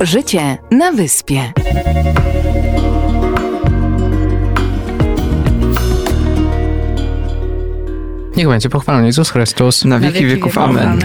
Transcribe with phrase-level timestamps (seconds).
[0.00, 1.52] Życie na wyspie.
[8.36, 9.84] Niech będzie pochwalony Jezus Chrystus.
[9.84, 10.58] Na wieki wieków.
[10.58, 10.98] Amen.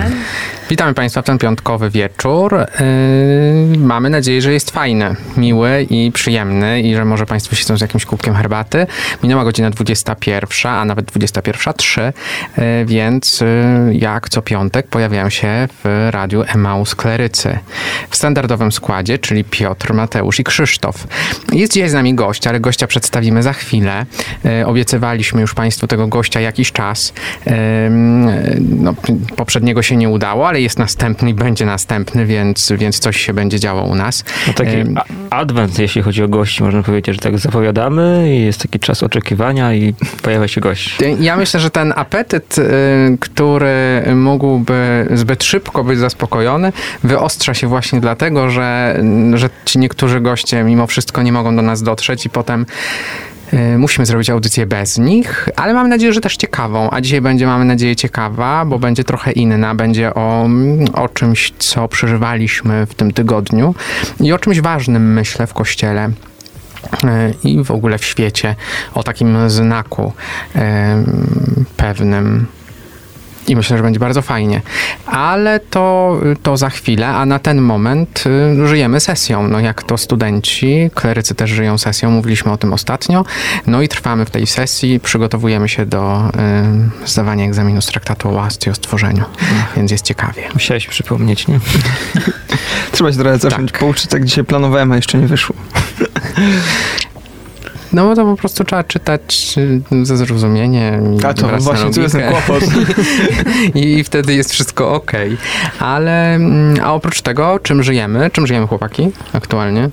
[0.70, 2.55] Witamy Państwa w ten piątkowy wieczór.
[2.55, 7.81] Yy, mamy nadzieję, że jest fajny, miły i przyjemny i że może Państwo siedzą z
[7.81, 8.88] jakimś kubkiem herbaty.
[9.23, 12.02] Minęła godzina 21, a nawet 21.03,
[12.57, 17.59] yy, więc yy, jak co piątek pojawiają się w radiu Emaus Klerycy.
[18.09, 21.07] W standardowym składzie, czyli Piotr, Mateusz i Krzysztof.
[21.54, 24.05] Jest dzisiaj z nami gość, ale gościa przedstawimy za chwilę.
[24.43, 27.13] Yy, obiecywaliśmy już Państwu tego gościa jakiś czas.
[27.45, 27.54] Yy,
[28.59, 28.93] no,
[29.35, 33.59] poprzedniego się nie udało, ale jest następny i będzie następny, więc, więc coś się będzie
[33.59, 34.23] działo u nas.
[34.48, 34.77] No taki
[35.30, 39.73] adwent, jeśli chodzi o gości, można powiedzieć, że tak zapowiadamy i jest taki czas oczekiwania
[39.73, 40.98] i pojawia się gość.
[41.20, 42.63] Ja myślę, że ten apetyt, y,
[43.20, 46.72] który mógłby zbyt szybko być zaspokojony,
[47.04, 48.99] wyostrza się właśnie dlatego, że,
[49.34, 52.66] że ci niektórzy goście mimo wszystko nie mogą do nas dotrzeć i potem
[53.77, 56.90] musimy zrobić audycję bez nich, ale mam nadzieję, że też ciekawą.
[56.91, 59.76] A dzisiaj będzie, mamy nadzieję, ciekawa, bo będzie trochę inna.
[59.76, 60.49] Będzie o,
[60.93, 63.76] o czymś, co przeżywaliśmy w tym tygodniu
[64.19, 66.12] i o czymś ważnym, myślę, w kościele
[67.03, 68.56] e, i w ogóle w świecie
[68.94, 70.13] o takim znaku
[70.56, 72.47] em, pewnym.
[73.47, 74.62] I myślę, że będzie bardzo fajnie.
[75.06, 78.24] Ale to, to za chwilę, a na ten moment
[78.63, 79.47] y, żyjemy sesją.
[79.47, 83.25] No jak to studenci, klerycy też żyją sesją, mówiliśmy o tym ostatnio.
[83.68, 86.29] No i trwamy w tej sesji, przygotowujemy się do
[87.06, 89.23] y, zdawania egzaminu z traktatu o łasce i o stworzeniu,
[89.78, 90.44] więc jest ciekawie.
[90.53, 91.59] Musiałeś przypomnieć, nie?
[92.91, 93.79] Trzeba się trochę zacząć Tak.
[93.79, 95.56] pouczyć, tak dzisiaj planowałem, a jeszcze nie wyszło.
[97.94, 99.56] No to po prostu trzeba czytać
[99.91, 101.16] y, ze zrozumieniem.
[101.16, 102.64] i A to właśnie, tu jest kłopot.
[103.75, 105.12] I wtedy jest wszystko ok.
[105.80, 108.31] Ale, mm, a oprócz tego, czym żyjemy?
[108.31, 109.90] Czym żyjemy chłopaki aktualnie?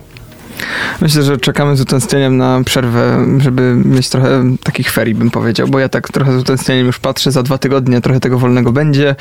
[1.00, 5.78] Myślę, że czekamy z utęsknieniem na przerwę, żeby mieć trochę takich ferii, bym powiedział, bo
[5.78, 9.14] ja tak trochę z utęsknieniem już patrzę, za dwa tygodnie trochę tego wolnego będzie,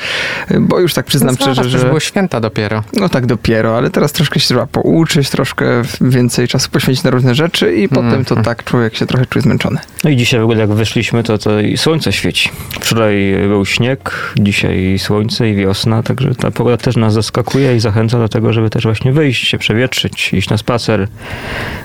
[0.60, 1.78] bo już tak przyznam no, szczerze, że...
[1.78, 1.86] że...
[1.86, 2.84] było święta dopiero.
[2.92, 5.64] No tak dopiero, ale teraz troszkę się trzeba pouczyć, troszkę
[6.00, 8.44] więcej czasu poświęcić na różne rzeczy i potem to Mhm.
[8.44, 9.78] tak człowiek się trochę czuje zmęczony.
[10.04, 12.50] No i dzisiaj w ogóle jak wyszliśmy, to, to i słońce świeci.
[12.80, 18.18] Wczoraj był śnieg, dzisiaj słońce i wiosna, także ta pogoda też nas zaskakuje i zachęca
[18.18, 21.08] do tego, żeby też właśnie wyjść, się przewietrzyć, iść na spacer,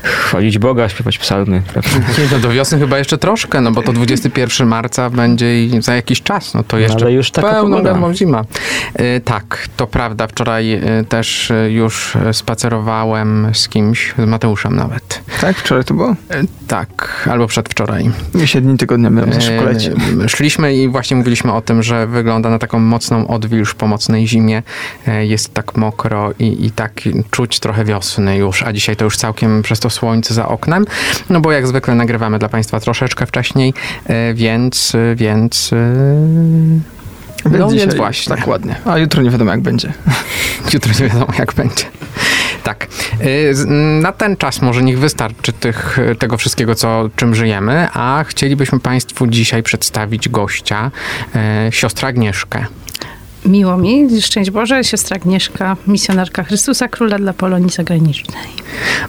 [0.03, 1.62] chwalić Boga, śpiewać psalmy.
[2.31, 6.22] No do wiosny chyba jeszcze troszkę, no bo to 21 marca będzie i za jakiś
[6.22, 8.44] czas, no to jeszcze ale już taka pełną gębą zima.
[9.00, 10.28] Y, tak, to prawda.
[10.28, 15.22] Wczoraj y, też y, już spacerowałem z kimś, z Mateuszem nawet.
[15.41, 15.58] Tak?
[15.58, 16.16] Wczoraj to było?
[16.68, 18.12] Tak, albo przedwczoraj.
[18.34, 19.90] Mi się dni tygodnia mylą, za szybko leci.
[20.25, 24.28] E, Szliśmy i właśnie mówiliśmy o tym, że wygląda na taką mocną odwilż po mocnej
[24.28, 24.64] zimie.
[25.08, 29.18] E, Jest tak mokro i, i tak czuć trochę wiosny już, a dzisiaj to już
[29.28, 30.86] całkiem przez to słońce za oknem.
[31.30, 33.74] No bo jak zwykle nagrywamy dla Państwa troszeczkę wcześniej,
[34.06, 35.80] e, więc, więc, e,
[37.46, 38.36] Więc no dzisiaj więc właśnie.
[38.36, 38.76] Tak ładnie.
[38.86, 39.94] A jutro nie wiadomo jak będzie.
[40.74, 41.84] Jutro nie wiadomo, jak będzie.
[42.64, 42.88] Tak.
[44.02, 49.28] Na ten czas może niech wystarczy tych, tego wszystkiego, co, czym żyjemy, a chcielibyśmy Państwu
[49.28, 50.92] dzisiaj przedstawić gościa,
[51.36, 52.66] e, siostrę Agnieszkę.
[53.47, 58.44] Miło mi, szczęść Boże, siostra Agnieszka, misjonarka Chrystusa Króla dla Polonii Zagranicznej.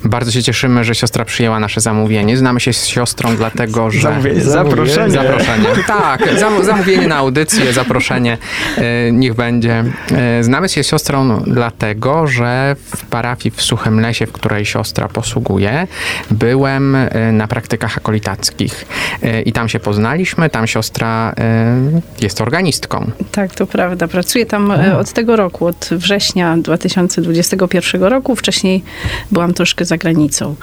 [0.04, 2.36] Bardzo się cieszymy, że siostra przyjęła nasze zamówienie.
[2.36, 4.00] Znamy się z siostrą dlatego, że...
[4.00, 5.10] Zamówienie, zaproszenie.
[5.10, 5.68] Zaproszenie.
[5.86, 8.38] Tak, zam- zamówienie na audycję, zaproszenie,
[8.76, 9.84] e, niech będzie.
[10.12, 15.08] E, Znamy się z siostrą dlatego, że w parafii w Suchym Lesie, w której siostra
[15.08, 15.86] posługuje,
[16.30, 18.84] byłem e, na praktykach akolitackich
[19.22, 20.50] E, i tam się poznaliśmy.
[20.50, 23.10] Tam siostra e, jest organistką.
[23.32, 24.08] Tak, to prawda.
[24.28, 28.36] Pracuję tam e, od tego roku, od września 2021 roku.
[28.36, 28.82] Wcześniej
[29.30, 30.54] byłam troszkę za granicą.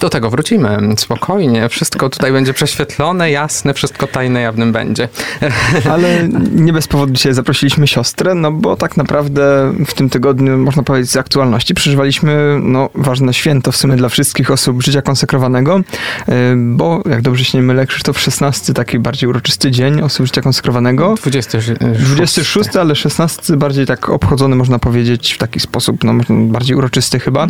[0.00, 0.78] Do tego wrócimy.
[0.96, 1.68] Spokojnie.
[1.68, 5.08] Wszystko tutaj będzie prześwietlone, jasne, wszystko tajne, jawnym będzie.
[5.92, 10.82] Ale nie bez powodu dzisiaj zaprosiliśmy siostrę, no bo tak naprawdę w tym tygodniu, można
[10.82, 16.32] powiedzieć z aktualności, przeżywaliśmy no, ważne święto w sumie dla wszystkich osób życia konsekrowanego, y,
[16.56, 21.14] bo jak dobrze się nie mylę, Krzysztof 16, taki bardziej uroczysty dzień osób życia konsekrowanego.
[21.14, 21.80] 26.
[21.98, 27.46] 26, ale 16 bardziej tak obchodzony, można powiedzieć, w taki sposób, no bardziej uroczysty chyba.
[27.46, 27.48] Y,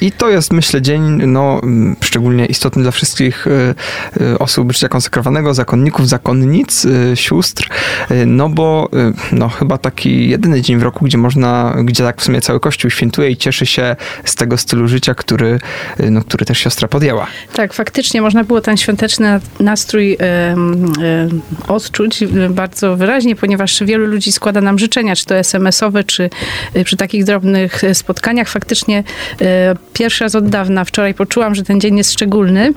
[0.00, 1.60] I to jest, myślę, dzień, no,
[2.00, 3.74] szczególnie istotny dla wszystkich y,
[4.20, 7.68] y, osób życia konsekrowanego, zakonników, zakonnic, y, sióstr,
[8.10, 8.88] y, no bo
[9.32, 12.60] y, no, chyba taki jedyny dzień w roku, gdzie można, gdzie tak w sumie cały
[12.60, 15.58] Kościół świętuje i cieszy się z tego stylu życia, który,
[16.00, 17.26] y, no, który też siostra podjęła.
[17.52, 24.32] Tak, faktycznie można było ten świąteczny nastrój em, em, odczuć bardzo wyraźnie, ponieważ wielu ludzi
[24.32, 26.30] składa nam życzenia, czy to SMS-owe, czy
[26.76, 28.48] y, przy takich drobnych y, spotkaniach.
[28.48, 29.04] Faktycznie
[29.40, 29.44] y,
[29.92, 32.72] pierwszy raz od dawna, wczoraj poczułam, że ten dzień jest szczególny.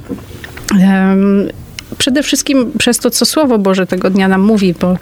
[1.97, 4.97] Przede wszystkim przez to, co Słowo Boże tego dnia nam mówi, bo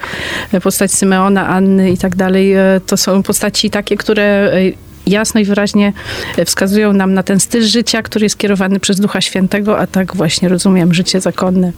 [0.63, 2.55] postać Symeona, Anny i tak dalej,
[2.85, 4.51] to są postaci takie, które
[5.09, 5.93] jasno i wyraźnie
[6.45, 10.49] wskazują nam na ten styl życia, który jest kierowany przez Ducha Świętego, a tak właśnie
[10.49, 11.71] rozumiem życie zakonne.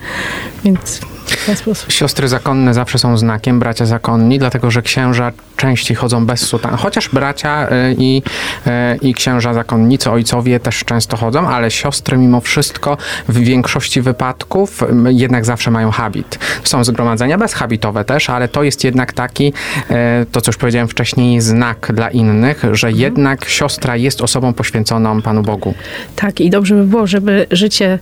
[0.64, 1.92] Więc w ten sposób.
[1.92, 6.76] Siostry zakonne zawsze są znakiem, bracia zakonni, dlatego że księża częściej chodzą bez sutan.
[6.76, 8.22] Chociaż bracia y, i,
[8.68, 8.72] y,
[9.02, 12.98] i księża zakonnicy, ojcowie też często chodzą, ale siostry mimo wszystko
[13.28, 16.40] w większości wypadków jednak zawsze mają habit.
[16.64, 19.54] Są zgromadzenia bezhabitowe też, ale to jest jednak taki,
[19.92, 19.94] y,
[20.32, 25.42] to co już powiedziałem wcześniej, znak dla innych, że jednak siostra jest osobą poświęconą Panu
[25.44, 25.74] Bogu.
[26.16, 28.00] Tak, i dobrze by było, żeby życie,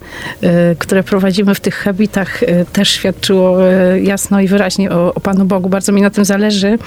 [0.79, 2.41] które prowadzimy w tych habitach,
[2.73, 3.57] też świadczyło
[4.01, 5.69] jasno i wyraźnie o, o Panu Bogu.
[5.69, 6.77] Bardzo mi na tym zależy,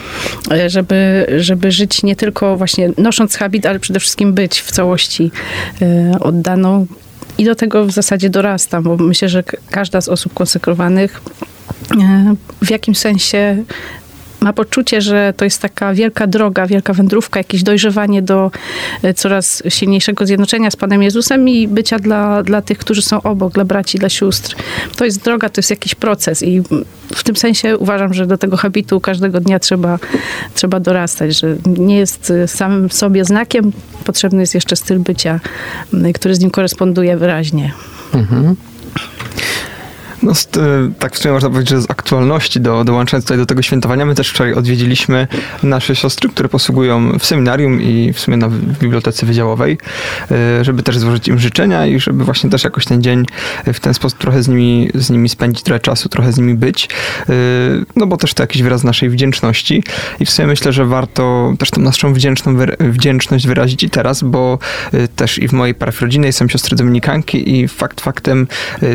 [0.68, 5.30] żeby, żeby żyć nie tylko właśnie nosząc habit, ale przede wszystkim być w całości
[5.82, 6.86] y, oddaną.
[7.38, 11.22] I do tego w zasadzie dorastam, bo myślę, że każda z osób konsekrowanych
[11.92, 11.96] y,
[12.62, 13.64] w jakimś sensie
[14.40, 18.50] ma poczucie, że to jest taka wielka droga, wielka wędrówka, jakieś dojrzewanie do
[19.02, 23.52] e, coraz silniejszego zjednoczenia z Panem Jezusem i bycia dla, dla tych, którzy są obok,
[23.52, 24.56] dla braci, dla sióstr.
[24.96, 26.62] To jest droga, to jest jakiś proces i
[27.14, 29.98] w tym sensie uważam, że do tego habitu każdego dnia trzeba,
[30.54, 33.72] trzeba dorastać, że nie jest e, samym sobie znakiem,
[34.04, 35.40] potrzebny jest jeszcze styl bycia,
[36.14, 37.72] który z nim koresponduje wyraźnie.
[38.14, 38.56] Mhm.
[40.22, 40.34] No, y,
[40.98, 44.14] tak w sumie można powiedzieć, że z aktualności, do, dołączając tutaj do tego świętowania, my
[44.14, 45.28] też wczoraj odwiedziliśmy
[45.62, 48.48] nasze siostry, które posługują w seminarium i w sumie na
[48.80, 49.78] bibliotece wydziałowej,
[50.60, 53.24] y, żeby też złożyć im życzenia i żeby właśnie też jakoś ten dzień
[53.66, 56.88] w ten sposób trochę z nimi, z nimi spędzić, trochę czasu, trochę z nimi być.
[57.28, 59.82] Y, No bo też to jakiś wyraz naszej wdzięczności
[60.20, 64.58] i w sumie myślę, że warto też tą naszą wdzięczną, wdzięczność wyrazić i teraz, bo
[65.16, 68.46] też i w mojej parafii rodzinnej są siostry dominikanki i fakt faktem,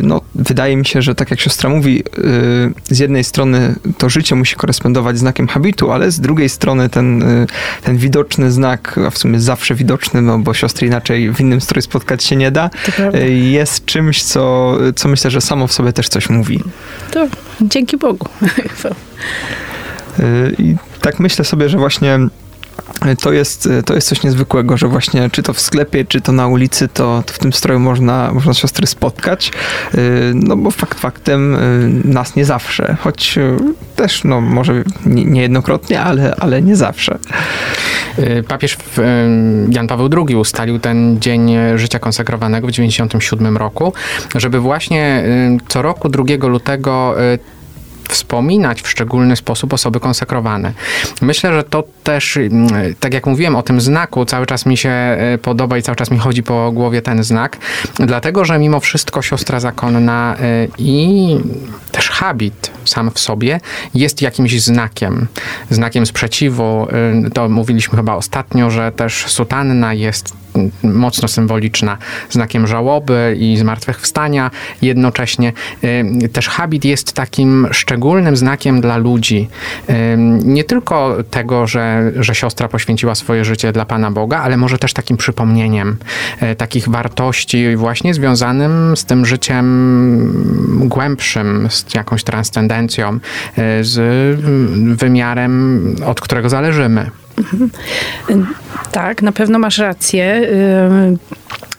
[0.04, 4.36] no wydaje mi się, że tak jak siostra mówi, y, z jednej strony to życie
[4.36, 7.48] musi korespondować znakiem habitu, ale z drugiej strony ten, y,
[7.84, 11.82] ten widoczny znak, a w sumie zawsze widoczny, no bo siostry inaczej w innym stroju
[11.82, 12.70] spotkać się nie da,
[13.16, 16.60] y, jest czymś, co, co myślę, że samo w sobie też coś mówi.
[17.12, 17.28] To
[17.62, 18.28] dzięki Bogu.
[20.58, 22.20] I tak myślę sobie, że właśnie
[23.22, 26.48] to jest, to jest coś niezwykłego, że właśnie czy to w sklepie, czy to na
[26.48, 29.52] ulicy, to, to w tym stroju można, można siostry spotkać.
[29.96, 33.58] Y, No bo fakt faktem y, nas nie zawsze, choć y,
[33.96, 37.18] też no może nie- niejednokrotnie, ale, ale nie zawsze.
[38.48, 38.78] Papież
[39.70, 43.94] Jan Paweł II ustalił ten dzień życia konsekrowanego w 97 roku,
[44.36, 45.24] żeby właśnie
[45.68, 47.16] co roku 2 lutego
[48.10, 50.74] wspominać w szczególny sposób osoby konsekrowane.
[51.22, 52.68] Myślę, że to też, mm,
[53.00, 56.12] tak jak mówiłem o tym znaku, cały czas mi się y, podoba i cały czas
[56.12, 57.58] mi chodzi po głowie ten znak,
[58.00, 61.38] dlatego, że mimo wszystko siostra zakonna y, i
[61.92, 63.60] też habit sam w sobie
[63.94, 65.28] jest jakimś znakiem,
[65.70, 66.88] znakiem sprzeciwu.
[67.28, 70.45] Y, To mówiliśmy chyba ostatnio, że też sutanna jest
[70.84, 71.98] mocno symboliczna,
[72.30, 74.52] znakiem żałoby i zmartwychwstania.
[74.82, 75.54] Jednocześnie
[75.84, 79.50] y, też habit jest takim szczególnym znakiem dla ludzi.
[79.90, 79.94] Y,
[80.44, 84.94] Nie tylko tego, że, że siostra poświęciła swoje życie dla Pana Boga, ale może też
[84.94, 85.98] takim przypomnieniem
[86.44, 89.66] y, takich wartości właśnie związanym z tym życiem
[90.90, 93.20] głębszym, z jakąś transcendencją,
[93.82, 93.96] z
[95.00, 97.12] wymiarem, od którego zależymy.
[98.92, 100.50] Tak, na pewno masz rację.
[100.92, 101.18] Ym,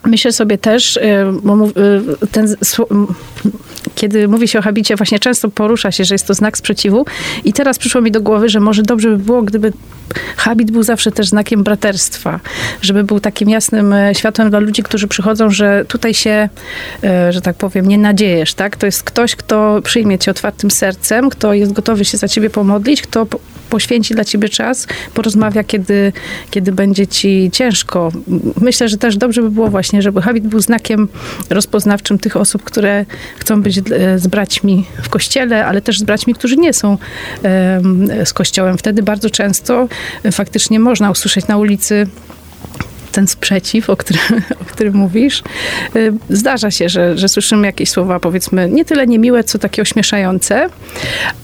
[0.05, 1.71] Myślę sobie też, ym, bo y,
[2.31, 2.55] ten,
[3.95, 7.05] kiedy mówi się o habicie, właśnie często porusza się, że jest to znak sprzeciwu.
[7.45, 9.73] I teraz przyszło mi do głowy, że może dobrze by było, gdyby
[10.37, 12.39] habit był zawsze też znakiem braterstwa,
[12.81, 16.49] żeby był takim jasnym e, światłem dla ludzi, którzy przychodzą, że tutaj się,
[17.03, 18.75] e, że tak powiem, nie nadziejesz, tak?
[18.77, 23.01] To jest ktoś, kto przyjmie cię otwartym sercem, kto jest gotowy się za ciebie pomodlić,
[23.01, 23.27] kto
[23.69, 26.13] poświęci dla ciebie czas, porozmawia, kiedy,
[26.51, 28.11] kiedy będzie ci ciężko.
[28.61, 31.07] Myślę, że też dobrze by było właśnie, żeby habit był znakiem
[31.49, 33.05] rozpoznawczym tych osób, które
[33.37, 33.81] chcą być e,
[34.19, 36.97] z braćmi w kościele, ale też z braćmi, którzy nie są
[38.25, 38.77] z kościołem.
[38.77, 39.87] Wtedy bardzo często
[40.23, 42.07] e, faktycznie można usłyszeć na ulicy
[43.11, 44.21] ten sprzeciw, o którym,
[44.61, 45.43] o którym mówisz.
[45.95, 50.69] Y, Zdarza się, że, że słyszymy jakieś słowa, powiedzmy, nie tyle niemiłe, co takie ośmieszające,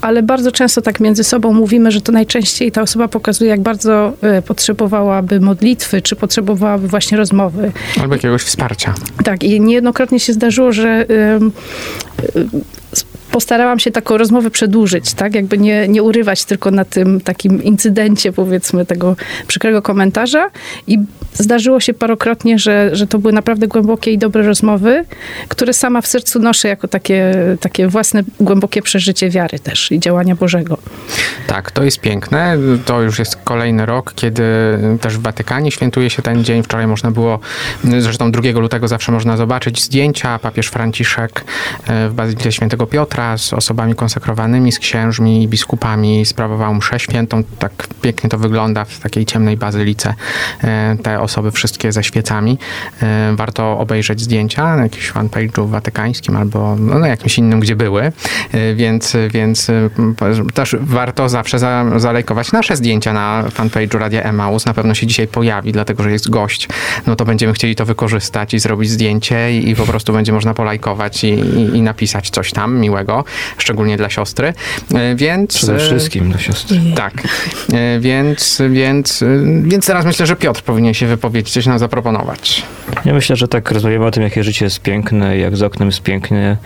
[0.01, 4.13] ale bardzo często tak między sobą mówimy, że to najczęściej ta osoba pokazuje, jak bardzo
[4.38, 7.72] y, potrzebowałaby modlitwy, czy potrzebowałaby właśnie rozmowy.
[8.01, 8.93] Albo jakiegoś wsparcia.
[9.24, 11.05] Tak, i niejednokrotnie się zdarzyło, że
[11.36, 11.51] ym,
[12.36, 12.48] y,
[13.33, 15.35] postarałam się taką rozmowę przedłużyć, tak?
[15.35, 19.15] Jakby nie, nie urywać tylko na tym takim incydencie, powiedzmy, tego
[19.47, 20.49] przykrego komentarza.
[20.87, 20.99] I
[21.33, 25.05] zdarzyło się parokrotnie, że, że to były naprawdę głębokie i dobre rozmowy,
[25.47, 30.35] które sama w sercu noszę jako takie, takie własne głębokie przeżycie wiary też i działania
[30.35, 30.77] Bożego.
[31.47, 32.57] Tak, to jest piękne.
[32.85, 34.43] To już jest kolejny rok, kiedy
[35.01, 36.63] też w Watykanie świętuje się ten dzień.
[36.63, 37.39] Wczoraj można było,
[37.99, 40.39] zresztą 2 lutego zawsze można zobaczyć zdjęcia.
[40.39, 41.43] Papież Franciszek
[41.87, 47.43] e, w Bazylice Świętego Piotra z osobami konsekrowanymi, z księżmi, biskupami sprawował mszę świętą.
[47.59, 50.13] Tak pięknie to wygląda w takiej ciemnej bazylice.
[50.63, 52.57] E, te osoby wszystkie ze świecami.
[53.01, 58.11] E, warto obejrzeć zdjęcia na jakimś fanpage'u watykańskim albo no, na jakimś innym, gdzie były.
[58.75, 59.71] Więc, więc
[60.53, 64.65] też warto zawsze za, zalajkować nasze zdjęcia na fanpage'u Radia Emaus.
[64.65, 66.67] Na pewno się dzisiaj pojawi, dlatego że jest gość.
[67.07, 70.53] No to będziemy chcieli to wykorzystać i zrobić zdjęcie i, i po prostu będzie można
[70.53, 73.12] polajkować i, i, i, napisać coś tam miłego,
[73.58, 74.53] szczególnie dla siostry.
[75.15, 75.58] Więc...
[75.58, 76.79] Przede wszystkim dla siostry.
[76.96, 77.13] Tak.
[78.00, 79.24] Więc, więc,
[79.63, 82.63] więc teraz myślę, że Piotr powinien się wypowiedzieć, coś nam zaproponować.
[83.05, 86.01] Ja myślę, że tak rozmawiamy o tym, jakie życie jest piękne, jak za oknem jest
[86.01, 86.58] pięknie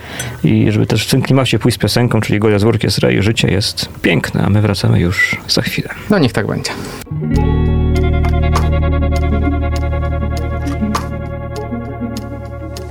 [0.44, 3.48] i żeby też w tym klimacie pójść z piosenką, czyli Golia z Orkiestra i życie
[3.48, 5.88] jest piękne, a my wracamy już za chwilę.
[6.10, 6.70] No niech tak będzie.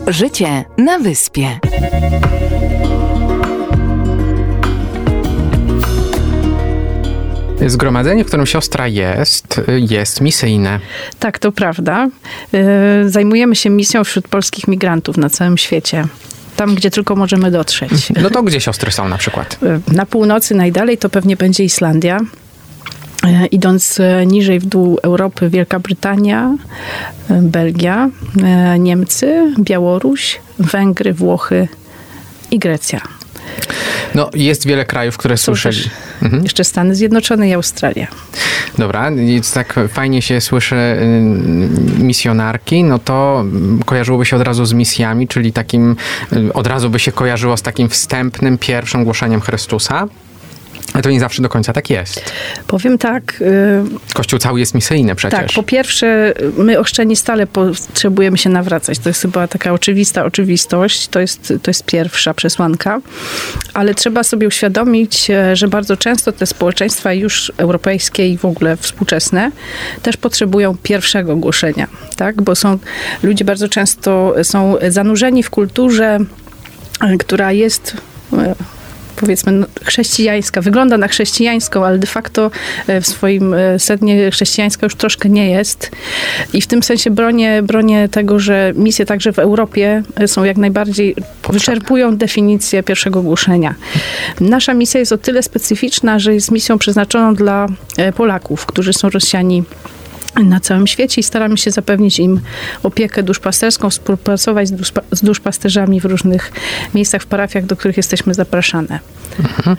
[0.08, 1.60] Życie na wyspie.
[7.66, 10.80] Zgromadzenie, w którym siostra jest, jest misyjne.
[11.20, 12.08] Tak, to prawda.
[13.06, 16.08] Zajmujemy się misją wśród polskich migrantów na całym świecie
[16.56, 17.92] tam, gdzie tylko możemy dotrzeć.
[18.22, 19.60] No to gdzie siostry są na przykład?
[19.92, 22.20] Na północy najdalej to pewnie będzie Islandia.
[23.52, 26.56] Idąc niżej w dół Europy, Wielka Brytania,
[27.30, 28.10] Belgia,
[28.80, 31.68] Niemcy, Białoruś, Węgry, Włochy
[32.52, 33.02] i Grecja.
[34.16, 35.82] No, jest wiele krajów, które słyszeli.
[36.22, 36.44] Mhm.
[36.44, 38.08] Jeszcze Stany Zjednoczone i Australia.
[38.78, 40.76] Dobra, więc tak fajnie się słyszy
[42.00, 43.46] misjonarki, no to
[43.86, 45.96] kojarzyłoby się od razu z misjami, czyli takim,
[46.54, 50.08] od razu by się kojarzyło z takim wstępnym, pierwszym głoszeniem Chrystusa.
[50.94, 52.32] Ale to nie zawsze do końca tak jest.
[52.68, 53.44] Powiem tak.
[54.14, 55.40] Kościół cały jest misyjny przecież.
[55.40, 59.00] Tak, po pierwsze, my ochrzczeni stale potrzebujemy się nawracać.
[59.00, 61.08] To jest chyba taka oczywista oczywistość.
[61.08, 63.02] To jest, to jest pierwsza przesłanka.
[63.74, 69.52] Ale trzeba sobie uświadomić, że bardzo często te społeczeństwa już europejskie i w ogóle współczesne
[70.02, 71.88] też potrzebują pierwszego głoszenia.
[72.16, 72.42] Tak?
[72.42, 72.78] Bo są,
[73.24, 76.20] ludzie bardzo często są zanurzeni w kulturze,
[77.20, 77.98] która jest
[79.18, 82.52] powiedzmy no, chrześcijańska, wygląda na chrześcijańską, ale de facto
[82.88, 85.92] e, w swoim e, sednie chrześcijańska już troszkę nie jest.
[86.54, 90.58] I w tym sensie bronię, bronię tego, że misje także w Europie e, są jak
[90.58, 91.16] najbardziej,
[91.50, 93.76] wyczerpują definicję pierwszego głoszenia.
[94.40, 97.68] Nasza misja jest o tyle specyficzna, że jest misją przeznaczoną dla
[98.16, 99.64] Polaków, którzy są Rosjani
[100.44, 102.40] na całym świecie i staramy się zapewnić im
[102.84, 106.52] opiekę duszpasterską, współpracować z, duszpa, z duszpasterzami w różnych
[106.94, 109.00] miejscach, w parafiach, do których jesteśmy zapraszane.
[109.40, 109.78] Mhm.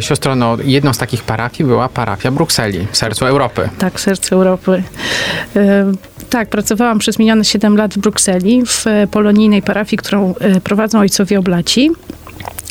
[0.00, 3.68] Siostro, no, jedną z takich parafii była parafia Brukseli, w sercu Europy.
[3.78, 4.82] Tak, w sercu Europy.
[5.56, 5.92] E,
[6.30, 11.38] tak, pracowałam przez minione 7 lat w Brukseli, w polonijnej parafii, którą e, prowadzą ojcowie
[11.38, 11.90] oblaci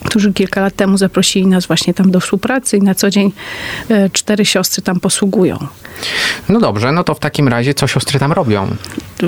[0.06, 3.32] którzy kilka lat temu zaprosili nas właśnie tam do współpracy i na co dzień
[3.90, 5.58] e, cztery siostry tam posługują.
[6.50, 8.68] No dobrze, no to w takim razie co siostry tam robią?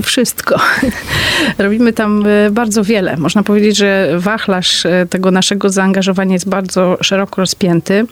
[0.04, 0.60] Wszystko.
[1.58, 3.18] Robimy tam e, bardzo wiele.
[3.18, 8.06] Można powiedzieć, że wachlarz e, tego naszego zaangażowania jest bardzo szeroko rozpięty.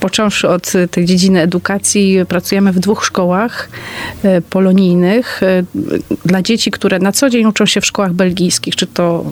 [0.00, 3.68] Począwszy od tej dziedziny edukacji, pracujemy w dwóch szkołach
[4.50, 5.40] polonijnych
[6.24, 9.24] dla dzieci, które na co dzień uczą się w szkołach belgijskich, czy to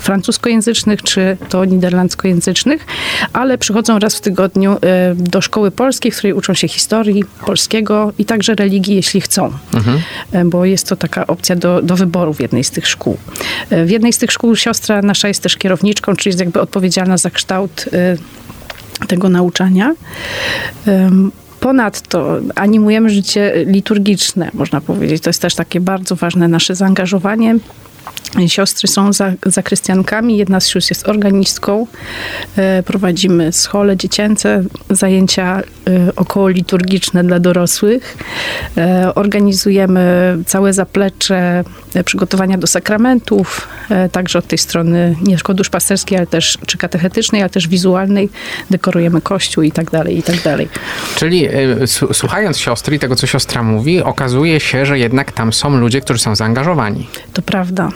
[0.00, 2.86] francuskojęzycznych, czy to niderlandzkojęzycznych,
[3.32, 8.12] ale przychodzą raz w tygodniu e, do szkoły polskiej, w której uczą się historii polskiego
[8.18, 9.52] i także religii, jeśli chcą.
[9.74, 10.00] Mhm.
[10.32, 13.16] E, bo jest to taka opcja do, do wyboru w jednej z tych szkół.
[13.70, 17.16] E, w jednej z tych szkół siostra nasza jest też kierowniczką, czyli jest jakby odpowiedzialna
[17.16, 17.88] za kształt
[19.08, 19.94] tego nauczania.
[21.60, 25.22] Ponadto animujemy życie liturgiczne, można powiedzieć.
[25.22, 27.56] To jest też takie bardzo ważne nasze zaangażowanie.
[28.46, 31.86] Siostry są za, zakrystiankami, jedna z sióstr jest organistką.
[32.56, 35.62] E, prowadzimy schole dziecięce, zajęcia e,
[36.16, 38.16] około liturgiczne dla dorosłych.
[38.76, 41.64] E, organizujemy całe zaplecze
[42.04, 43.68] przygotowania do sakramentów,
[44.12, 48.28] także od tej strony nie tylko duszpasterskiej, ale też czy katechetycznej, ale też wizualnej.
[48.70, 50.68] Dekorujemy kościół i tak dalej, i tak dalej.
[51.16, 51.48] Czyli
[52.12, 56.20] słuchając siostry i tego, co siostra mówi, okazuje się, że jednak tam są ludzie, którzy
[56.20, 57.06] są zaangażowani.
[57.32, 57.88] To prawda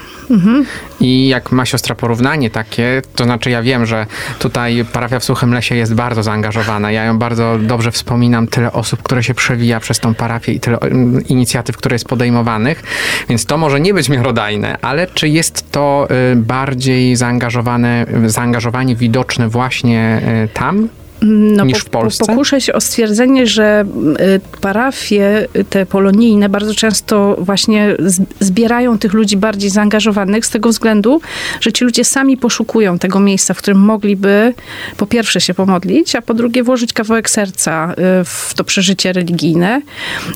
[1.00, 4.06] I jak ma siostra porównanie takie, to znaczy ja wiem, że
[4.38, 6.92] tutaj parafia w Suchym Lesie jest bardzo zaangażowana.
[6.92, 10.78] Ja ją bardzo dobrze wspominam, tyle osób, które się przewija przez tą parafię i tyle
[10.78, 12.82] mm, inicjatyw, które jest podejmowanych,
[13.28, 19.49] więc to może nie być miarodajne, ale czy jest to y, bardziej zaangażowane, zaangażowanie widoczne
[19.49, 20.88] właśnie y, tam?
[21.22, 22.26] No, niż w Polsce?
[22.26, 23.84] Pokuszę się o stwierdzenie, że
[24.20, 27.96] y, parafie, y, te polonijne, bardzo często właśnie
[28.40, 31.20] zbierają tych ludzi bardziej zaangażowanych z tego względu,
[31.60, 34.54] że ci ludzie sami poszukują tego miejsca, w którym mogliby
[34.96, 39.82] po pierwsze się pomodlić, a po drugie włożyć kawałek serca y, w to przeżycie religijne.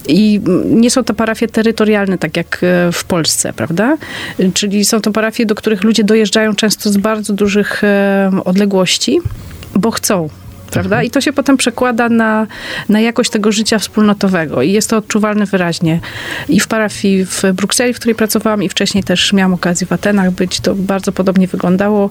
[0.08, 2.60] I mm, nie są to parafie terytorialne, tak jak
[2.92, 3.96] w Polsce, prawda?
[4.54, 7.82] Czyli są to parafie, do których ludzie dojeżdżają często z bardzo dużych
[8.44, 9.20] odległości,
[9.74, 10.28] bo chcą
[10.72, 11.02] prawda?
[11.02, 12.46] I to się potem przekłada na,
[12.88, 16.00] na jakość tego życia wspólnotowego i jest to odczuwalne wyraźnie.
[16.48, 20.30] I w parafii w Brukseli, w której pracowałam i wcześniej też miałam okazję w Atenach
[20.30, 22.10] być, to bardzo podobnie wyglądało,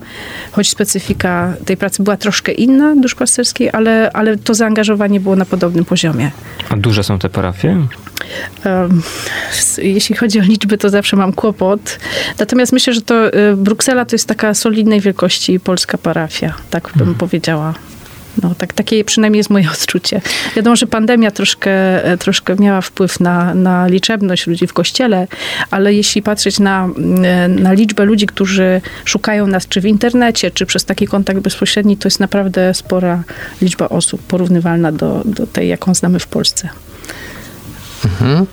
[0.51, 5.85] choć specyfika tej pracy była troszkę inna duszpasterskiej, ale, ale to zaangażowanie było na podobnym
[5.85, 6.31] poziomie.
[6.69, 7.87] A duże są te parafie?
[9.77, 11.99] Jeśli chodzi o liczby, to zawsze mam kłopot.
[12.39, 17.15] Natomiast myślę, że to y, Bruksela to jest taka solidnej wielkości polska parafia, tak bym
[17.15, 17.73] powiedziała.
[18.43, 20.21] No, tak, takie przynajmniej jest moje odczucie.
[20.55, 25.27] Wiadomo, że pandemia troszkę, e, troszkę miała wpływ na, na liczebność ludzi w kościele,
[25.71, 30.65] ale jeśli patrzeć na, mm, na liczbę ludzi, którzy szukają nas czy w internecie, czy
[30.65, 33.23] przez taki kontakt bezpośredni, to jest naprawdę spora
[33.61, 36.69] liczba osób, porównywalna do, do tej, jaką znamy w Polsce.
[38.05, 38.45] Mhm.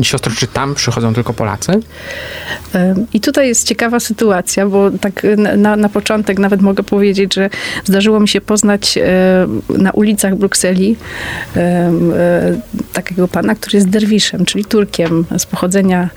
[0.00, 1.72] Y, Siostro, czy tam przychodzą tylko Polacy?
[1.72, 5.26] Ym, I tutaj jest ciekawa sytuacja, bo tak
[5.56, 7.50] na- na, początek nawet mogę powiedzieć, że
[7.84, 9.02] zdarzyło mi się poznać e,
[9.78, 10.96] na ulicach Brukseli
[11.56, 11.92] e,
[12.92, 16.08] takiego pana, który jest derwiszem, czyli Turkiem z pochodzenia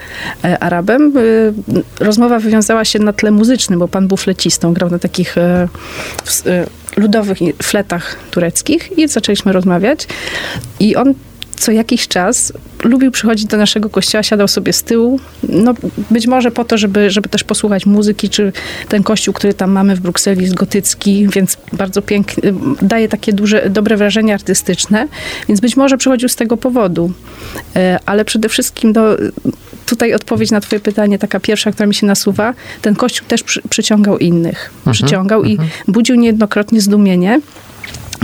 [0.43, 1.13] e, Arabem.
[1.17, 5.67] E, Rozmowa wywiązała się na tle muzycznym, bo pan był flecistą, grał na takich e,
[6.45, 6.65] e,
[6.97, 10.07] ludowych fletach tureckich i zaczęliśmy rozmawiać.
[10.79, 11.13] I on
[11.63, 12.53] co jakiś czas
[12.83, 15.73] lubił przychodzić do naszego kościoła, siadał sobie z tyłu, no
[16.11, 18.53] być może po to, żeby, żeby też posłuchać muzyki, czy
[18.89, 23.69] ten kościół, który tam mamy w Brukseli jest gotycki, więc bardzo piękny, daje takie duże,
[23.69, 25.07] dobre wrażenie artystyczne,
[25.47, 27.11] więc być może przychodził z tego powodu.
[27.75, 29.17] E, Ale przede wszystkim do,
[29.85, 33.61] tutaj odpowiedź na twoje pytanie, taka pierwsza, która mi się nasuwa, ten kościół też przy,
[33.69, 34.73] przyciągał innych.
[34.91, 37.41] Przyciągał i budził niejednokrotnie zdumienie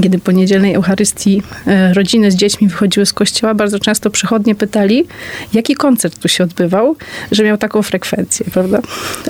[0.02, 5.08] kiedy po niedzielnej Eucharystii e, rodziny z dziećmi wychodziły z kościoła, bardzo często przychodnie pytali,
[5.54, 6.96] jaki koncert tu się odbywał,
[7.32, 8.80] że miał taką frekwencję, prawda?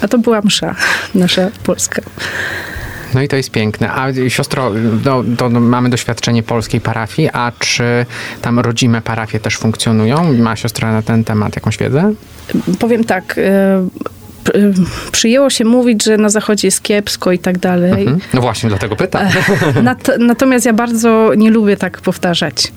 [0.01, 0.75] A to była msza
[1.15, 2.01] nasza polska.
[3.13, 3.91] No i to jest piękne.
[3.91, 4.71] A siostro,
[5.05, 8.05] no, to mamy doświadczenie polskiej parafii, a czy
[8.41, 10.33] tam rodzime parafie też funkcjonują?
[10.33, 12.13] Ma siostra na ten temat jakąś wiedzę?
[12.79, 14.18] Powiem tak, pr-
[15.11, 18.01] przyjęło się mówić, że na zachodzie jest kiepsko i tak dalej.
[18.01, 18.19] Mhm.
[18.33, 19.27] No właśnie, dlatego pytam.
[19.83, 22.71] Nat- natomiast ja bardzo nie lubię tak powtarzać,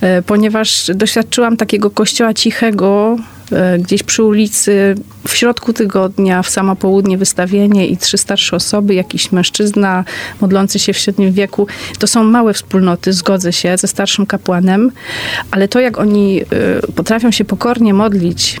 [0.00, 3.16] e, ponieważ doświadczyłam takiego kościoła cichego,
[3.52, 4.94] e, gdzieś przy ulicy,
[5.28, 10.04] w środku tygodnia, w samo południe wystawienie i trzy starsze osoby, jakiś mężczyzna
[10.40, 11.66] modlący się w średnim wieku.
[11.98, 14.90] To są małe wspólnoty, zgodzę się, ze starszym kapłanem,
[15.50, 16.44] ale to jak oni e,
[16.94, 18.60] potrafią się pokornie modlić,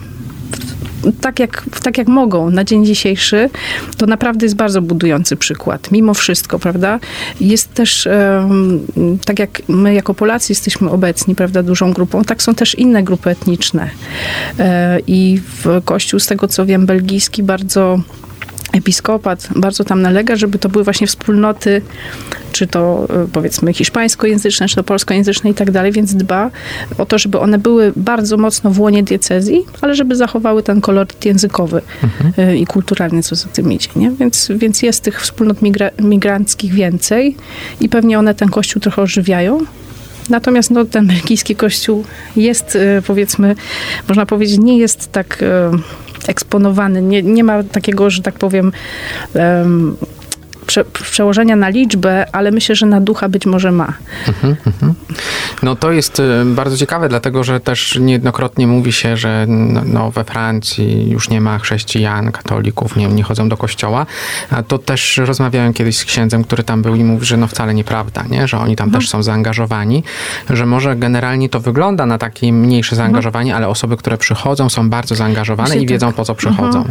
[1.20, 3.50] tak jak, tak jak mogą na dzień dzisiejszy,
[3.96, 5.90] to naprawdę jest bardzo budujący przykład.
[5.90, 7.00] Mimo wszystko, prawda?
[7.40, 8.08] Jest też,
[9.24, 13.30] tak jak my jako Polacy jesteśmy obecni, prawda, dużą grupą, tak są też inne grupy
[13.30, 13.90] etniczne.
[14.58, 18.00] E, I w Kościół, z tego co wiem, belgijski bardzo
[18.74, 21.82] episkopat bardzo tam nalega, żeby to były właśnie wspólnoty,
[22.52, 26.50] czy to e, powiedzmy hiszpańskojęzyczne, czy to polskojęzyczne i tak dalej, więc dba
[26.98, 31.24] o to, żeby one były bardzo mocno w łonie diecezji, ale żeby zachowały ten koloryt
[31.24, 31.82] językowy
[32.38, 34.10] e, i kulturalny, co za tym idzie, nie?
[34.10, 37.36] Więc, więc jest tych wspólnot migra- migranckich więcej
[37.80, 39.58] i pewnie one ten kościół trochę ożywiają.
[40.30, 42.04] Natomiast no, ten belgijski kościół
[42.36, 43.54] jest, e, powiedzmy,
[44.08, 45.70] można powiedzieć, nie jest tak e,
[46.28, 47.02] eksponowany.
[47.02, 48.72] Nie, nie ma takiego, że tak powiem,
[49.34, 49.96] em,
[50.66, 53.92] prze, przełożenia na liczbę, ale myślę, że na ducha być może ma.
[55.62, 59.46] No to jest y, bardzo ciekawe, dlatego że też niejednokrotnie mówi się, że
[59.84, 64.06] no, we Francji już nie ma chrześcijan, katolików, nie, nie chodzą do kościoła.
[64.50, 67.74] A to też rozmawiałem kiedyś z księdzem, który tam był i mówi, że no wcale
[67.74, 68.48] nieprawda, nie?
[68.48, 70.04] że oni tam też są zaangażowani,
[70.50, 75.14] że może generalnie to wygląda na takie mniejsze zaangażowanie, ale osoby, które przychodzą są bardzo
[75.14, 76.16] zaangażowane Myślę, i wiedzą tak.
[76.16, 76.84] po co przychodzą.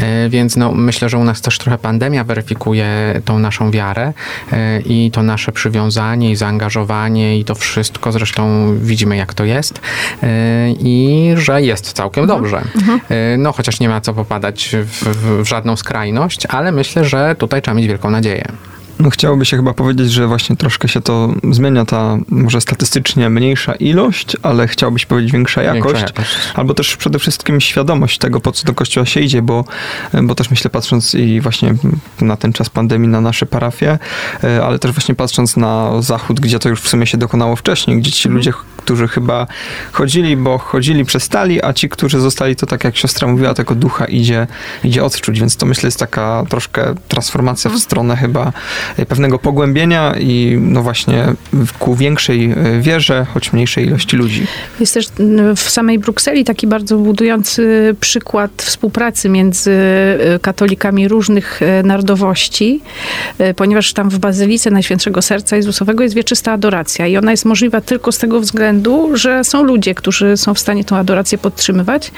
[0.00, 4.12] Y, Więc no, myślę, że u nas też trochę pandemia weryfikuje tą naszą wiarę
[4.52, 9.80] e, i to nasze przywiązanie i zaangażowanie i to wszystko, zresztą widzimy jak to jest
[10.22, 10.26] e,
[10.70, 12.40] i że jest całkiem Mhm.
[12.40, 12.62] dobrze.
[13.10, 15.04] E, No chociaż nie ma co popadać w,
[15.42, 18.44] w żadną skrajność, ale myślę, że tutaj trzeba mieć wielką nadzieję.
[19.00, 23.74] No chciałoby się chyba powiedzieć, że właśnie troszkę się to zmienia, ta może statystycznie mniejsza
[23.74, 25.84] ilość, ale chciałoby się powiedzieć większa jakość.
[25.84, 26.30] Większa jakość.
[26.54, 29.64] Albo też przede wszystkim świadomość tego, po co do kościoła się idzie, bo,
[30.22, 31.74] bo też myślę, patrząc i właśnie
[32.20, 33.98] na ten czas pandemii, na nasze parafie,
[34.44, 37.98] e, ale też właśnie patrząc na zachód, gdzie to już w sumie się dokonało wcześniej,
[37.98, 38.52] gdzie ci ludzie,
[38.86, 39.46] którzy chyba
[39.92, 44.04] chodzili, bo chodzili, przestali, a ci, którzy zostali, to tak jak siostra mówiła, tego ducha
[44.04, 44.46] idzie,
[44.84, 48.52] idzie odczuć, więc to myślę jest taka troszkę transformacja w stronę chyba
[48.96, 51.26] e, pewnego pogłębienia i no właśnie
[51.78, 54.46] ku większej e, wierze, choć mniejszej ilości ludzi.
[54.80, 55.06] Jest też
[55.56, 62.80] w samej Brukseli taki bardzo budujący przykład współpracy między e, katolikami różnych e, narodowości,
[63.38, 67.80] e, ponieważ tam w Bazylice Najświętszego Serca Jezusowego jest wieczysta adoracja i ona jest możliwa
[67.80, 68.75] tylko z tego względu,
[69.14, 72.10] że są ludzie, którzy są w stanie tą adorację podtrzymywać.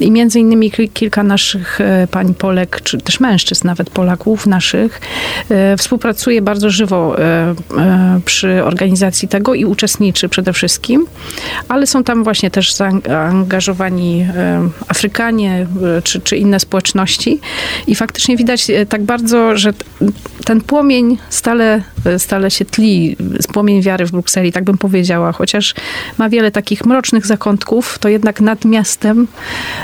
[0.00, 5.00] I między innymi kil- kilka naszych e, pań Polek, czy też mężczyzn nawet Polaków naszych,
[5.48, 7.54] e, współpracuje bardzo żywo e,
[8.24, 11.06] przy organizacji tego i uczestniczy przede wszystkim,
[11.68, 14.26] ale są tam właśnie też zaangażowani
[14.88, 15.66] Afrykanie
[16.04, 17.40] czy, czy inne społeczności.
[17.86, 19.72] I faktycznie widać tak bardzo, że
[20.44, 21.82] ten płomień stale,
[22.18, 23.16] stale się tli,
[23.52, 25.74] płomień wiary w Brukseli, tak bym powiedziała, chociaż
[26.18, 29.26] ma wiele takich mrocznych zakątków, to jednak nad miastem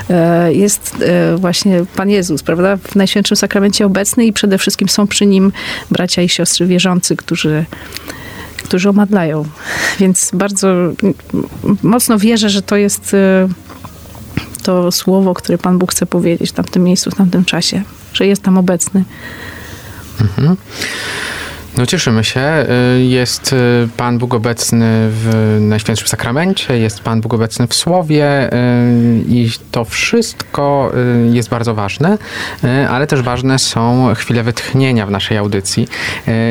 [0.09, 5.07] e, jest e, właśnie Pan Jezus, prawda, w Najświętszym Sakramencie obecny i przede wszystkim są
[5.07, 5.51] przy nim
[5.91, 7.65] bracia i siostry wierzący, którzy
[8.63, 9.45] którzy omadlają.
[9.99, 10.67] Więc bardzo
[11.83, 13.47] mocno wierzę, że to jest e,
[14.63, 17.81] to słowo, które Pan Bóg chce powiedzieć w tamtym miejscu, w tamtym czasie,
[18.13, 19.03] że jest tam obecny.
[21.77, 22.65] No cieszymy się.
[22.99, 28.53] Y, Jest y, Pan Bóg obecny w Najświętszym Sakramencie, jest Pan Bóg obecny w Słowie
[28.53, 28.57] y,
[29.27, 30.91] i to wszystko
[31.31, 32.17] jest bardzo ważne,
[32.89, 35.87] ale też ważne są chwile wytchnienia w naszej audycji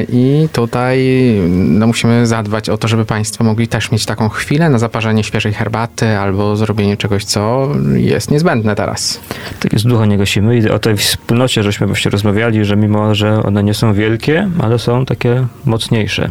[0.08, 1.06] i tutaj
[1.48, 5.52] no, musimy zadbać o to, żeby Państwo mogli też mieć taką chwilę na zaparzenie świeżej
[5.52, 9.20] herbaty albo zrobienie czegoś, co jest niezbędne teraz.
[9.61, 13.42] Tak jest, ducha nie gasimy i o tej wspólnocie żeśmy właśnie rozmawiali, że mimo, że
[13.42, 16.31] one nie są wielkie, ale są takie mocniejsze.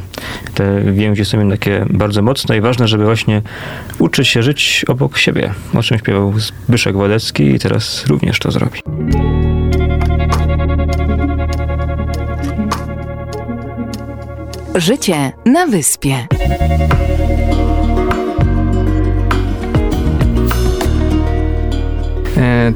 [0.53, 3.41] Te więzi są jednak takie bardzo mocne i ważne, żeby właśnie
[3.99, 5.53] uczyć się żyć obok siebie.
[5.73, 8.79] O czym śpiewał Zbyszek Wadecki i teraz również to zrobi.
[14.75, 16.27] Życie na wyspie.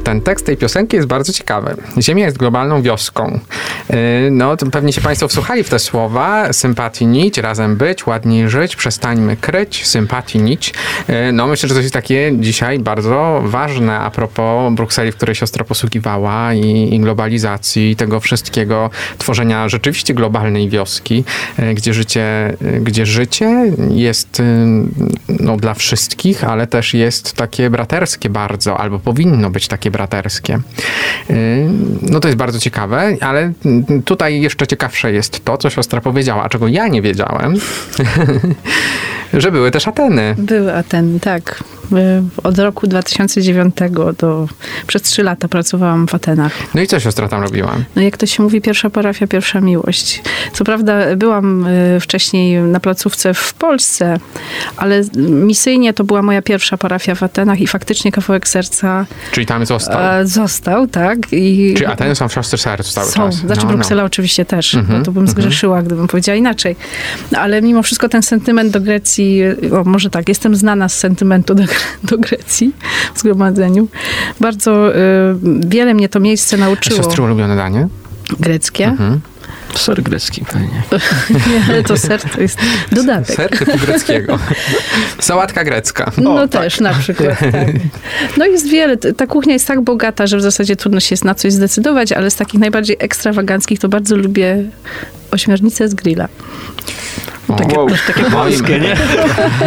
[0.04, 1.74] Ten tekst tej piosenki jest bardzo ciekawy.
[2.00, 3.40] Ziemia jest globalną wioską.
[3.90, 3.96] E,
[4.30, 6.52] No, pewnie się Państwo wsłuchali w te słowa.
[6.52, 10.74] Sympatii nić, razem być, ładniej żyć, przestańmy kryć, sympatii nić.
[11.08, 15.34] E, No, myślę, że to jest takie dzisiaj bardzo ważne a propos Brukseli, w której
[15.34, 21.24] siostra posługiwała i, i globalizacji, i tego wszystkiego, tworzenia rzeczywiście globalnej wioski,
[21.58, 24.44] e, gdzie życie, e, gdzie życie jest e,
[25.40, 30.58] no, dla wszystkich, ale też jest takie braterskie bardzo, albo powinno być takie braterskie.
[31.30, 31.36] Yy,
[32.02, 33.52] No to jest bardzo ciekawe, ale
[34.04, 37.54] tutaj jeszcze ciekawsze jest to, co siostra powiedziała, a czego ja nie wiedziałem,
[39.34, 40.34] że były też Ateny.
[40.38, 41.64] Były Ateny, tak.
[42.44, 43.76] Od roku 2009
[44.18, 44.48] do...
[44.86, 46.52] Przez trzy lata pracowałam w Atenach.
[46.74, 47.72] No i co siostra tam robiła?
[47.96, 50.22] No jak to się mówi, pierwsza parafia, pierwsza miłość.
[50.52, 54.18] Co prawda byłam y, wcześniej na placówce w Polsce,
[54.76, 59.66] ale misyjnie to była moja pierwsza parafia w Atenach i faktycznie kawałek serca Czyli tam
[59.66, 59.98] został.
[60.26, 61.18] został, tak.
[61.32, 63.12] I Czyli Ateny są w siostry sercu cały są.
[63.26, 63.34] czas.
[63.34, 63.74] Znaczy No, no.
[63.76, 66.76] Bruksela oczywiście też, Mhm, bo to bym zgrzeszyła, gdybym powiedziała inaczej.
[67.36, 69.42] Ale mimo wszystko ten sentyment do Grecji,
[69.80, 71.62] o może tak, jestem znana z sentymentu do,
[72.02, 72.72] do Grecji
[73.14, 73.88] w zgromadzeniu.
[74.40, 74.98] Bardzo y,
[75.66, 76.96] wiele mnie to miejsce A nauczyło.
[77.02, 77.88] siostry ulubione danie?
[78.40, 78.84] Greckie.
[78.84, 79.20] Mhm.
[79.74, 80.82] Ser grecki pewnie.
[81.76, 82.58] Nie, to ser to jest
[82.92, 83.36] dodatek.
[83.36, 84.38] Ser typu greckiego.
[85.20, 86.10] Sałatka grecka.
[86.18, 87.68] No też na przykład, tak.
[88.36, 88.96] No jest wiele.
[88.96, 92.30] Ta kuchnia jest tak bogata, że w zasadzie trudno się jest na coś zdecydować, ale
[92.30, 94.64] z takich najbardziej ekstrawaganckich to bardzo lubię
[95.30, 96.28] ośmiornicę z grilla.
[97.58, 97.88] Takie, Wow.
[97.88, 98.96] też takie Polskie, nie?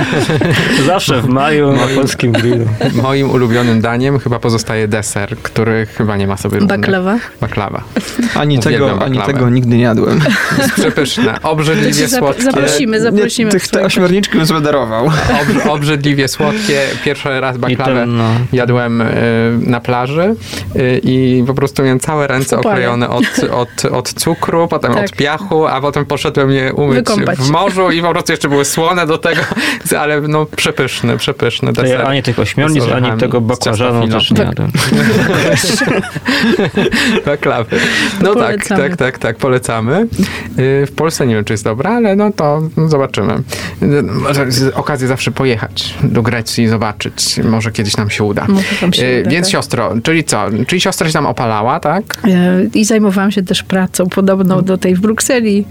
[0.87, 2.65] Zawsze w maju na polskim grillu.
[2.93, 6.79] Moim ulubionym daniem chyba pozostaje deser, który chyba nie ma sobie równych.
[6.79, 7.17] baklawa.
[7.41, 7.83] Baklawa.
[8.35, 10.21] Ani Uwielbiam tego, ani tego nigdy nie jadłem.
[10.57, 11.41] Jest przepyszne.
[11.43, 12.43] Obrzydliwie zap- słodkie.
[12.43, 13.51] zaprosimy, zaprosimy.
[13.51, 15.07] Tych w te ośmiorniczki bym sobie darował.
[15.07, 16.81] Obr- obrzydliwie słodkie.
[17.05, 19.05] Pierwszy raz baklawę ten, no, jadłem y,
[19.61, 20.35] na plaży
[20.75, 25.03] y, i po prostu miałem całe ręce oklejone od, od, od cukru, potem Tak.
[25.05, 27.39] od piachu, a potem poszedłem je umyć Wykąpać.
[27.39, 29.41] w morzu i po prostu jeszcze były słone do tego,
[30.01, 32.07] ale no przepyszny, przepyszny to ja deser.
[32.07, 34.71] ani tych ośmiornic, ani tego bakłażanu też nie jadłem.
[38.21, 38.81] No tak, Polecamy.
[38.89, 40.07] tak, tak, tak, polecamy.
[40.59, 43.33] Y, W Polsce nie wiem, czy jest dobra, ale no to zobaczymy.
[44.67, 47.37] Y, okazję zawsze pojechać do Grecji, zobaczyć.
[47.43, 48.47] Może kiedyś nam się uda.
[48.91, 49.51] Się Y, uda, Więc tak.
[49.51, 50.45] siostro, czyli co?
[50.67, 52.03] Czyli siostra się tam opalała, tak?
[52.73, 55.65] I zajmowałam się też pracą podobną do tej w Brukseli.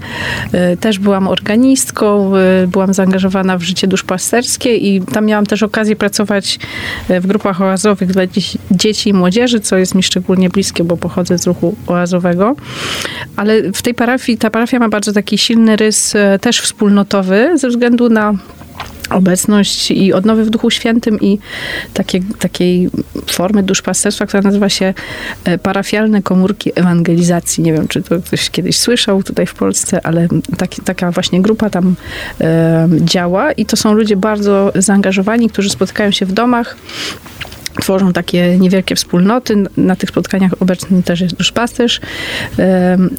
[0.79, 1.88] Też byłam organistką,
[2.37, 6.59] e, byłam zaangażowana w życie duszpasterskie i tam miałam też okazję pracować
[7.09, 10.97] e, w grupach oazowych dla dzieci- dzieci i młodzieży, co jest mi szczególnie bliskie, bo
[10.97, 12.55] pochodzę z ruchu oazowego.
[13.35, 17.67] Ale w tej parafii, ta parafia ma bardzo taki silny rys e, też wspólnotowy ze
[17.67, 18.33] względu na
[19.09, 21.39] obecność i odnowy w Duchu Świętym i
[21.93, 22.89] takie, takiej
[23.27, 24.93] formy duszpasterstwa, która nazywa się
[25.43, 27.63] e, parafialne komórki ewangelizacji.
[27.63, 31.69] Nie wiem, czy to ktoś kiedyś słyszał tutaj w Polsce, ale taki, taka właśnie grupa
[31.69, 31.95] tam
[32.41, 36.75] e, działa i to są ludzie bardzo zaangażowani, którzy spotykają się w domach
[37.81, 39.63] tworzą takie niewielkie wspólnoty.
[39.77, 42.01] Na tych spotkaniach obecny też jest duszpasterz.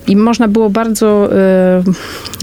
[0.06, 1.28] I można było bardzo,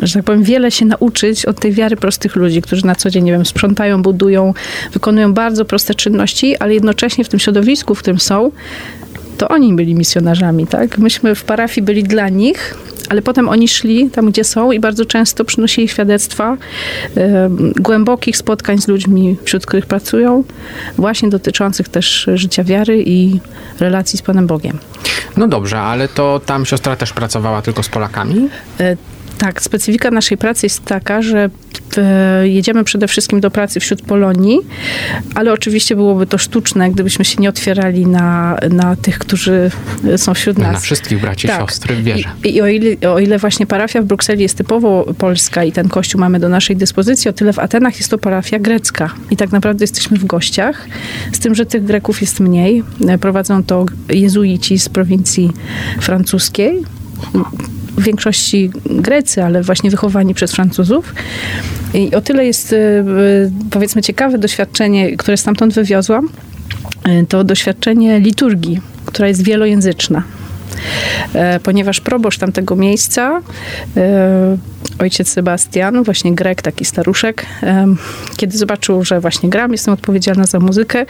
[0.03, 3.23] że tak powiem, wiele się nauczyć od tej wiary prostych ludzi, którzy na co dzień,
[3.23, 4.53] nie wiem, sprzątają, budują,
[4.93, 8.51] wykonują bardzo proste czynności, ale jednocześnie w tym środowisku, w którym są,
[9.37, 10.97] to oni byli misjonarzami, tak?
[10.97, 12.77] Myśmy w parafii byli dla nich,
[13.09, 16.57] ale potem oni szli tam, gdzie są i bardzo często przynosili świadectwa
[17.79, 20.43] głębokich spotkań z ludźmi, wśród których pracują,
[20.97, 23.39] właśnie dotyczących też życia wiary i
[23.79, 24.77] relacji z Panem Bogiem.
[25.37, 28.49] No dobrze, ale to tam siostra też pracowała tylko z Polakami?
[28.79, 28.97] E,
[29.37, 31.49] Tak, specyfika naszej pracy jest taka, że
[31.97, 34.59] e, jedziemy przede wszystkim do pracy wśród Polonii,
[35.35, 39.71] ale oczywiście byłoby to sztuczne, gdybyśmy się nie otwierali na, na tych, którzy
[40.17, 40.73] są wśród nas.
[40.73, 41.61] Na wszystkich braci, Tak.
[41.61, 42.29] siostry w wierze.
[42.43, 45.89] I, i o, ile, o ile właśnie parafia w Brukseli jest typowo polska i ten
[45.89, 49.09] kościół mamy do naszej dyspozycji, o tyle w Atenach jest to parafia grecka.
[49.31, 50.87] I tak naprawdę jesteśmy w gościach,
[51.31, 52.83] z tym, że tych Greków jest mniej.
[53.07, 55.51] E, Prowadzą to jezuici z prowincji
[55.99, 56.83] francuskiej.
[57.97, 61.13] W większości Grecy, ale właśnie wychowani przez Francuzów.
[61.93, 63.03] I o tyle jest, e, e,
[63.71, 66.29] powiedzmy, ciekawe doświadczenie, które stamtąd wywiozłam,
[67.03, 70.23] e, to doświadczenie liturgii, która jest wielojęzyczna
[71.63, 73.41] ponieważ proboszcz tamtego miejsca,
[73.97, 74.57] e,
[74.99, 77.85] ojciec Sebastian, właśnie Grek, taki staruszek, e,
[78.37, 81.05] kiedy zobaczył, że właśnie gram, jestem odpowiedzialna za muzykę,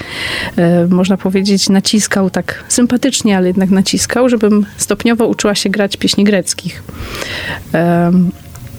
[0.58, 6.24] e, można powiedzieć, naciskał tak sympatycznie, ale jednak naciskał, żebym stopniowo uczyła się grać pieśni
[6.24, 6.84] greckich.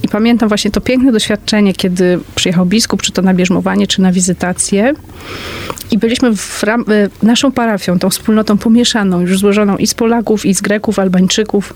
[0.08, 4.12] I pamiętam właśnie to piękne doświadczenie, kiedy przyjechał biskup, czy to na bierzmowanie, czy na
[4.12, 4.94] wizytację.
[5.90, 10.46] I byliśmy w ram- e, naszą parafią, tą wspólnotą pomieszaną, już złożoną i z Polaków,
[10.46, 11.74] i z Greków, Albańczyków.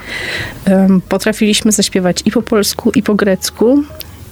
[1.09, 3.85] Potrafiliśmy zaśpiewać i po polsku, i po grecku.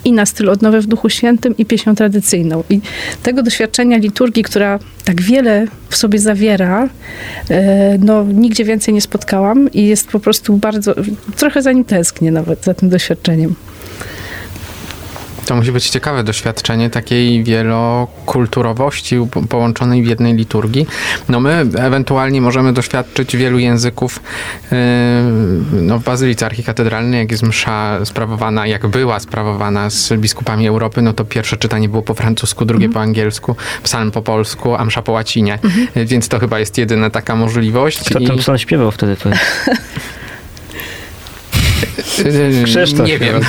[0.05, 2.65] I na styl odnowy w Duchu Świętym i pieśnią tradycyjną.
[2.71, 2.81] I
[3.23, 6.89] tego doświadczenia liturgii, która tak wiele w sobie zawiera,
[7.51, 10.95] e, no nigdzie więcej nie spotkałam i jest po prostu bardzo,
[11.37, 13.55] trochę za nim tęsknię nawet, za tym doświadczeniem.
[15.51, 20.87] To musi być ciekawe doświadczenie takiej wielokulturowości po- połączonej w jednej liturgii.
[21.29, 24.21] No my ewentualnie możemy doświadczyć wielu języków
[24.73, 24.79] yy,
[25.73, 31.13] no w Bazylice Archikatedralnej, jak jest msza sprawowana, jak była sprawowana z biskupami Europy, no
[31.13, 35.13] to pierwsze czytanie było po francusku, drugie po angielsku, psalm po polsku, a msza po
[35.13, 35.59] łacinie.
[35.95, 38.01] Yy, Więc to chyba jest jedyna taka możliwość.
[38.11, 39.17] Kto I- ten psalm śpiewał wtedy?
[39.17, 39.39] powiedz?
[39.67, 39.75] Yy,
[42.65, 43.41] Krzysztof Nie wiem.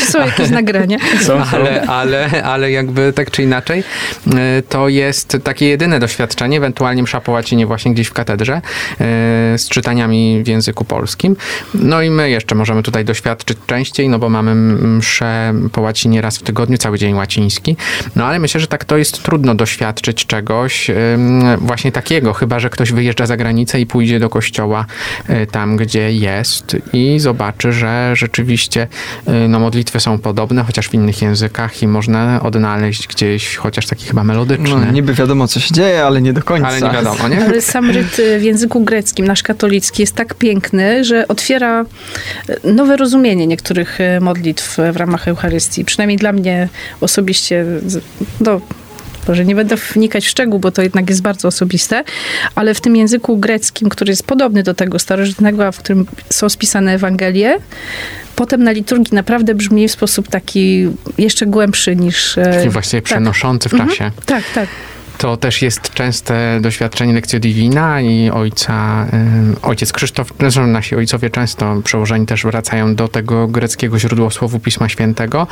[0.00, 0.98] Czy są jakieś nagrania?
[1.26, 1.42] Co?
[1.52, 3.80] Ale, ale, ale jakby tak czy inaczej,
[4.26, 4.32] y,
[4.68, 8.56] to jest takie jedyne doświadczenie, ewentualnie msza po łacinie właśnie gdzieś w katedrze,
[9.54, 11.36] y, z czytaniami w języku polskim.
[11.74, 16.38] No i my jeszcze możemy tutaj doświadczyć częściej, no bo mamy mszę po łacinie raz
[16.38, 17.76] w tygodniu, cały dzień łaciński.
[18.16, 20.90] No ale myślę, że tak to jest trudno doświadczyć czegoś
[21.58, 24.86] właśnie takiego, chyba że ktoś wyjeżdża za granicę i pójdzie do kościoła
[25.30, 28.88] y, tam, gdzie jest i zobaczy, że rzeczywiście
[29.28, 34.06] y, no, modlitwy są podobne, chociaż w innych językach i można odnaleźć gdzieś chociaż taki
[34.06, 34.86] chyba melodyczny.
[34.86, 36.68] No, niby wiadomo, co się dzieje, ale nie do końca.
[36.68, 37.44] ale nie wiadomo, nie?
[37.44, 41.84] Ale sam ryt y, w języku greckim, nasz katolicki, jest tak piękny, że otwiera
[42.48, 45.84] y, nowe rozumienie niektórych modlitw w ramach Eucharystii.
[45.84, 46.68] Przynajmniej dla mnie
[47.00, 47.64] osobiście,
[48.40, 48.60] no,
[49.28, 52.04] może nie będę wnikać w szczegół, bo to jednak jest bardzo osobiste,
[52.54, 56.48] ale w tym języku greckim, który jest podobny do tego starożytnego, a w którym są
[56.48, 57.56] spisane Ewangelie,
[58.36, 60.88] potem na liturgii naprawdę brzmi w sposób taki
[61.18, 62.38] jeszcze głębszy niż...
[62.38, 63.04] e, Taki właściwie tak.
[63.06, 63.90] przenoszący w Mhm.
[63.90, 64.10] czasie.
[64.26, 64.68] Tak, tak.
[65.18, 69.06] To też jest częste doświadczenie Lekcjo Divina i ojca,
[69.62, 75.46] ojciec Krzysztof, zresztą nasi ojcowie często przełożeni też wracają do tego greckiego źródłosłowu Pisma Świętego.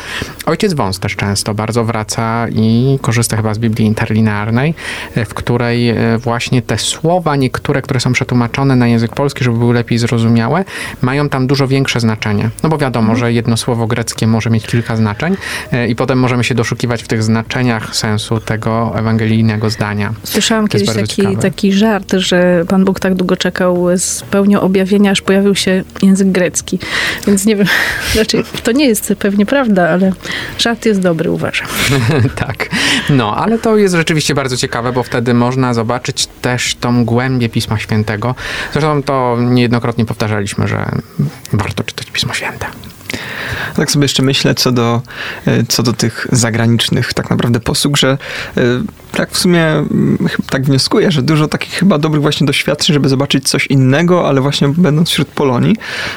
[0.47, 4.75] Ojciec Wąs też często bardzo wraca i korzysta chyba z Biblii interlinearnej,
[5.17, 9.59] y, w której y, właśnie te słowa, niektóre, które są przetłumaczone na język polski, żeby
[9.59, 10.65] były lepiej zrozumiałe,
[11.03, 12.51] mają tam dużo większe znaczenie.
[12.63, 15.37] No bo wiadomo, że jedno słowo greckie może mieć kilka znaczeń
[15.73, 18.93] y, i potem możemy się doszukiwać w tych znaczeniach sensu tego
[19.57, 20.15] ewangelijnego zdania.
[20.25, 21.37] Słyszałam kiedyś taki, ciekawe.
[21.37, 26.29] taki żart, że Pan Bóg tak długo czekał z pełnią objawienia, aż pojawił się język
[26.29, 26.79] grecki.
[27.27, 27.67] Więc nie wiem,
[28.15, 30.13] znaczy to nie jest pewnie prawda, ale
[30.59, 31.69] żart jest dobry, uważam.
[32.47, 32.69] tak.
[33.11, 37.79] No, ale to jest rzeczywiście bardzo ciekawe, bo wtedy można zobaczyć też tą głębię Pisma
[37.79, 38.35] Świętego.
[38.73, 40.91] Zresztą to niejednokrotnie powtarzaliśmy, że
[41.53, 42.67] warto czytać Pismo Święte.
[43.77, 45.03] Tak sobie jeszcze myślę co do,
[45.47, 48.19] e, co do tych zagranicznych tak naprawdę posług, że
[48.57, 48.61] e,
[49.17, 50.19] tak w sumie mm,
[50.51, 54.69] tak wnioskuję, że dużo takich chyba dobrych właśnie doświadczeń, żeby zobaczyć coś innego, ale właśnie
[54.69, 55.77] będąc wśród Polonii.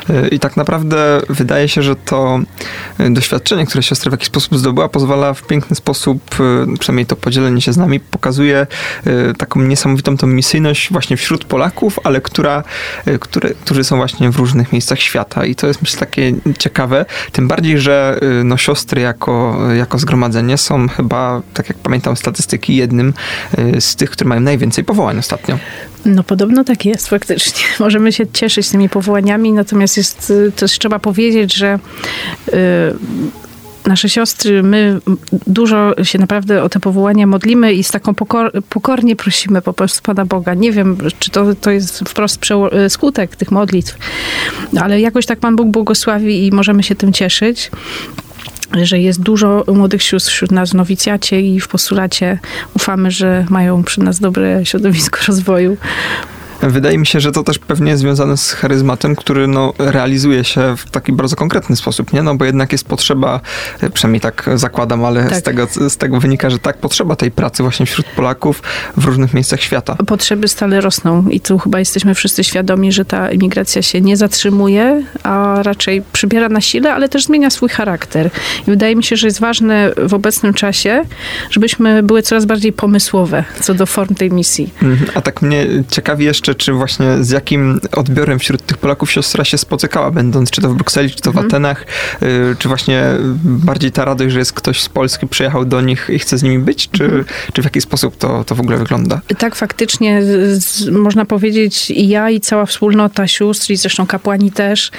[0.10, 2.40] E, I tak naprawdę wydaje się, że to
[2.98, 7.16] e, doświadczenie, które siostra w jakiś sposób zdobyła, pozwala w piękny sposób, e, przynajmniej to
[7.16, 8.68] podzielenie się z nami, pokazuje
[9.38, 12.64] taką niesamowitą tą misyjność właśnie wśród Polaków, ale która,
[13.20, 15.46] które, którzy są właśnie w różnych miejscach świata.
[15.46, 20.58] I to jest myślę takie ciekawe, tym bardziej, że y, no, siostry jako, jako zgromadzenie
[20.58, 23.14] są chyba, tak jak pamiętam statystyki, jednym
[23.60, 25.60] y, z tych, które mają najwięcej powołań ostatnio.
[26.06, 27.64] No podobno tak jest faktycznie.
[27.86, 31.80] Możemy się cieszyć tymi powołaniami, natomiast jest y, też trzeba powiedzieć, że
[32.48, 32.54] y,
[33.86, 35.00] nasze siostry, my
[35.48, 40.02] dużo się naprawdę o te powołania modlimy i z taką pokor, pokornie prosimy po prostu
[40.02, 40.54] Pana Boga.
[40.54, 42.42] Nie wiem, czy to, to jest wprost
[42.86, 43.98] y, skutek tych modlitw,
[44.82, 47.72] ale jakoś tak Pan Bóg błogosławi i możemy się tym cieszyć
[48.84, 52.40] że jest dużo młodych sióstr wśród nas w nowicjacie i w postulacie.
[52.76, 55.78] Ufamy, że mają przy nas dobre środowisko rozwoju.
[56.62, 60.76] Wydaje mi się, że to też pewnie jest związane z charyzmatem, który no, realizuje się
[60.78, 62.24] w taki bardzo konkretny sposób, nie?
[62.24, 63.42] No bo jednak jest potrzeba,
[63.84, 65.40] y, przynajmniej tak zakładam, ale Tak.
[65.40, 68.64] Z, tego, z tego wynika, że tak, potrzeba tej pracy właśnie wśród Polaków
[68.98, 69.96] w różnych miejscach świata.
[70.08, 75.04] Potrzeby stale rosną i tu chyba jesteśmy wszyscy świadomi, że ta imigracja się nie zatrzymuje,
[75.24, 78.30] a raczej przybiera na sile, ale też zmienia swój charakter.
[78.68, 81.04] I wydaje mi się, że jest ważne w obecnym czasie,
[81.50, 84.74] żebyśmy były coraz bardziej pomysłowe co do form tej misji.
[84.82, 85.12] Mhm.
[85.14, 89.58] A tak mnie ciekawi jeszcze, czy właśnie z jakim odbiorem wśród tych Polaków siostra się
[89.58, 91.46] spotykała, będąc czy to w Brukseli, czy to w Mhm.
[91.48, 91.86] Atenach,
[92.24, 93.04] y, czy właśnie
[93.44, 96.60] bardziej ta radość, że jest ktoś z Polski, przyjechał do nich i chce z nimi
[96.60, 97.26] być, czy, Mhm.
[97.54, 99.22] czy w jaki sposób to, to w ogóle wygląda?
[99.38, 104.92] Tak, faktycznie, z, można powiedzieć, i ja, i cała wspólnota sióstr, i zresztą kapłani też,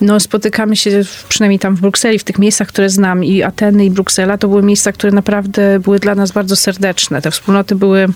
[0.00, 3.90] no spotykamy się przynajmniej tam w Brukseli, w tych miejscach, które znam, i Ateny, i
[3.90, 7.22] Bruksela, to były miejsca, które naprawdę były dla nas bardzo serdeczne.
[7.22, 8.08] Te wspólnoty były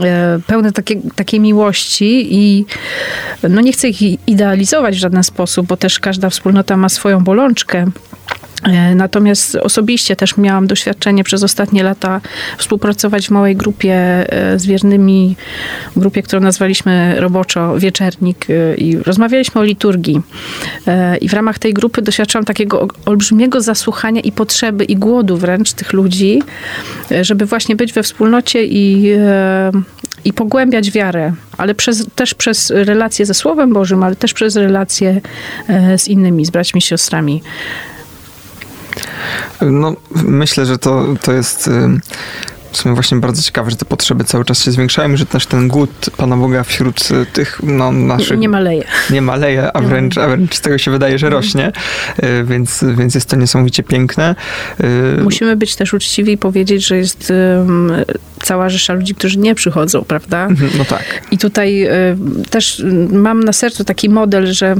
[0.00, 2.66] e, pełne takie, takiej miłości i
[3.48, 7.86] no nie chcę ich idealizować w żaden sposób, bo też każda wspólnota ma swoją bolączkę.
[8.62, 12.20] E, Natomiast osobiście też miałam doświadczenie przez ostatnie lata
[12.58, 15.36] współpracować w małej grupie e, z wiernymi,
[15.96, 20.20] grupie, którą nazwaliśmy roboczo Wieczernik e, i rozmawialiśmy o liturgii.
[21.20, 25.92] I w ramach tej grupy doświadczałam takiego olbrzymiego zasłuchania i potrzeby i głodu wręcz tych
[25.92, 26.42] ludzi,
[27.22, 29.12] żeby właśnie być we wspólnocie i,
[30.24, 35.20] i pogłębiać wiarę, ale przez, też przez relacje ze Słowem Bożym, ale też przez relacje
[35.68, 37.42] e, z innymi, z braćmi, siostrami.
[39.60, 41.70] No, myślę, że to, to jest
[42.72, 45.46] w sumie właśnie bardzo ciekawe, że te potrzeby cały czas się zwiększają i że też
[45.46, 48.84] ten głód Pana Boga wśród y, tych no, naszych Nie maleje.
[49.10, 51.72] nie maleje, a wręcz, a wręcz z tego się wydaje, że rośnie,
[52.22, 54.34] y, więc, więc jest to niesamowicie piękne.
[55.18, 57.92] Y, Musimy być też uczciwi i powiedzieć, że jest um,
[58.42, 60.48] cała rzesza ludzi, którzy nie przychodzą, prawda?
[60.78, 61.22] No tak.
[61.30, 61.88] I tutaj
[62.50, 62.82] też
[63.12, 64.76] mam na sercu taki model, że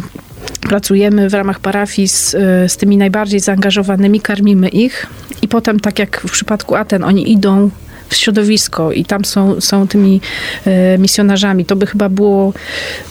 [0.61, 5.07] pracujemy w ramach parafii z, y, z tymi najbardziej zaangażowanymi, karmimy ich
[5.43, 7.71] i potem, tak jak w przypadku Aten, oni idą
[8.17, 10.21] środowisko i tam są, są tymi
[10.67, 12.53] e, misjonarzami, to by chyba było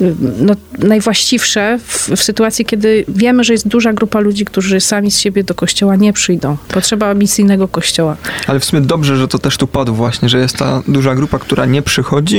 [0.01, 0.05] e,
[0.37, 5.19] no, najwłaściwsze w, w sytuacji, kiedy wiemy, że jest duża grupa ludzi, którzy sami z
[5.19, 6.57] siebie do kościoła nie przyjdą.
[6.67, 8.17] Potrzeba misyjnego kościoła.
[8.47, 11.39] Ale w sumie dobrze, że to też tu padło właśnie, że jest ta duża grupa,
[11.39, 12.37] która nie przychodzi,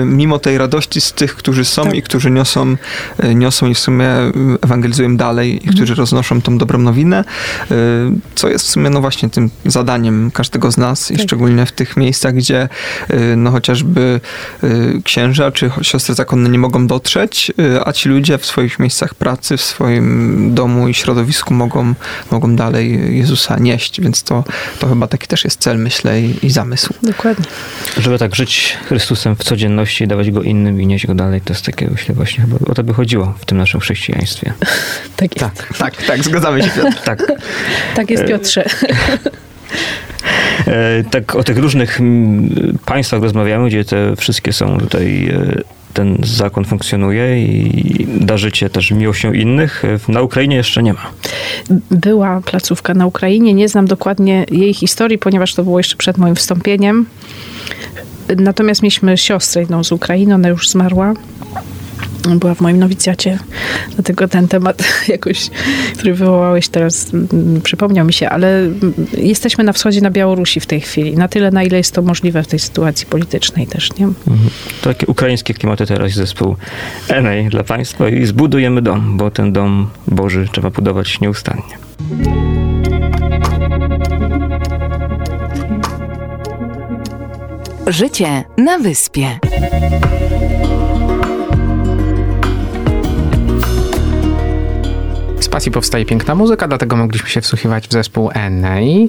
[0.00, 1.94] y, mimo tej radości z tych, którzy są Tak.
[1.94, 2.76] i którzy niosą,
[3.34, 4.06] niosą i w sumie
[4.62, 5.74] ewangelizują dalej i Mhm.
[5.76, 7.24] którzy roznoszą tą dobrą nowinę,
[8.34, 11.26] co jest w sumie no właśnie tym zadaniem każdego z nas i Tak.
[11.26, 12.68] szczególnie w tych miejscach, gdzie
[13.10, 14.20] y, no chociażby
[14.64, 19.14] y, księża czy siostry zakonne nie mogą dotrzeć, y, a ci ludzie w swoich miejscach
[19.14, 21.94] pracy, w swoim domu i środowisku mogą,
[22.30, 24.44] mogą dalej Jezusa nieść, więc to,
[24.78, 26.94] to chyba taki też jest cel, myślę, i, i zamysł.
[27.02, 27.44] Dokładnie.
[27.98, 31.64] Żeby tak żyć Chrystusem w codzienności, dawać go innym i nieść go dalej, to jest
[31.64, 34.52] takie, myślę, właśnie chyba o to by chodziło w tym naszym chrześcijaństwie.
[35.16, 35.56] Tak jest.
[35.56, 36.96] Tak, tak, tak, zgadzamy się, Piotr.
[37.04, 37.32] Tak.
[37.94, 38.64] Tak jest, Piotrze.
[40.66, 45.62] E, tak o tych różnych mm, państwach rozmawiamy, gdzie te wszystkie są tutaj, e,
[45.94, 49.84] ten zakon funkcjonuje i darzycie też miłością innych.
[49.84, 51.06] E, Na Ukrainie jeszcze nie ma.
[51.90, 53.54] Była placówka na Ukrainie.
[53.54, 57.06] Nie znam dokładnie jej historii, ponieważ to było jeszcze przed moim wstąpieniem.
[58.36, 61.14] Natomiast mieliśmy siostrę jedną z Ukrainy, ona już zmarła.
[62.36, 63.38] Była w moim nowicjacie,
[63.94, 65.50] dlatego ten temat jakoś,
[65.94, 70.66] który wywołałeś teraz, mm, przypomniał mi się, ale mm, jesteśmy na wschodzie, na Białorusi w
[70.66, 71.16] tej chwili.
[71.16, 74.06] Na tyle, na ile jest to możliwe w tej sytuacji politycznej też, nie?
[74.80, 76.56] To takie ukraińskie klimaty teraz zespół
[77.08, 81.78] Enej dla Państwa i zbudujemy dom, bo ten dom Boży trzeba budować nieustannie.
[87.86, 89.38] Życie na wyspie.
[95.40, 99.08] Z pasji powstaje piękna muzyka, dlatego mogliśmy się wsłuchiwać w zespół Enei,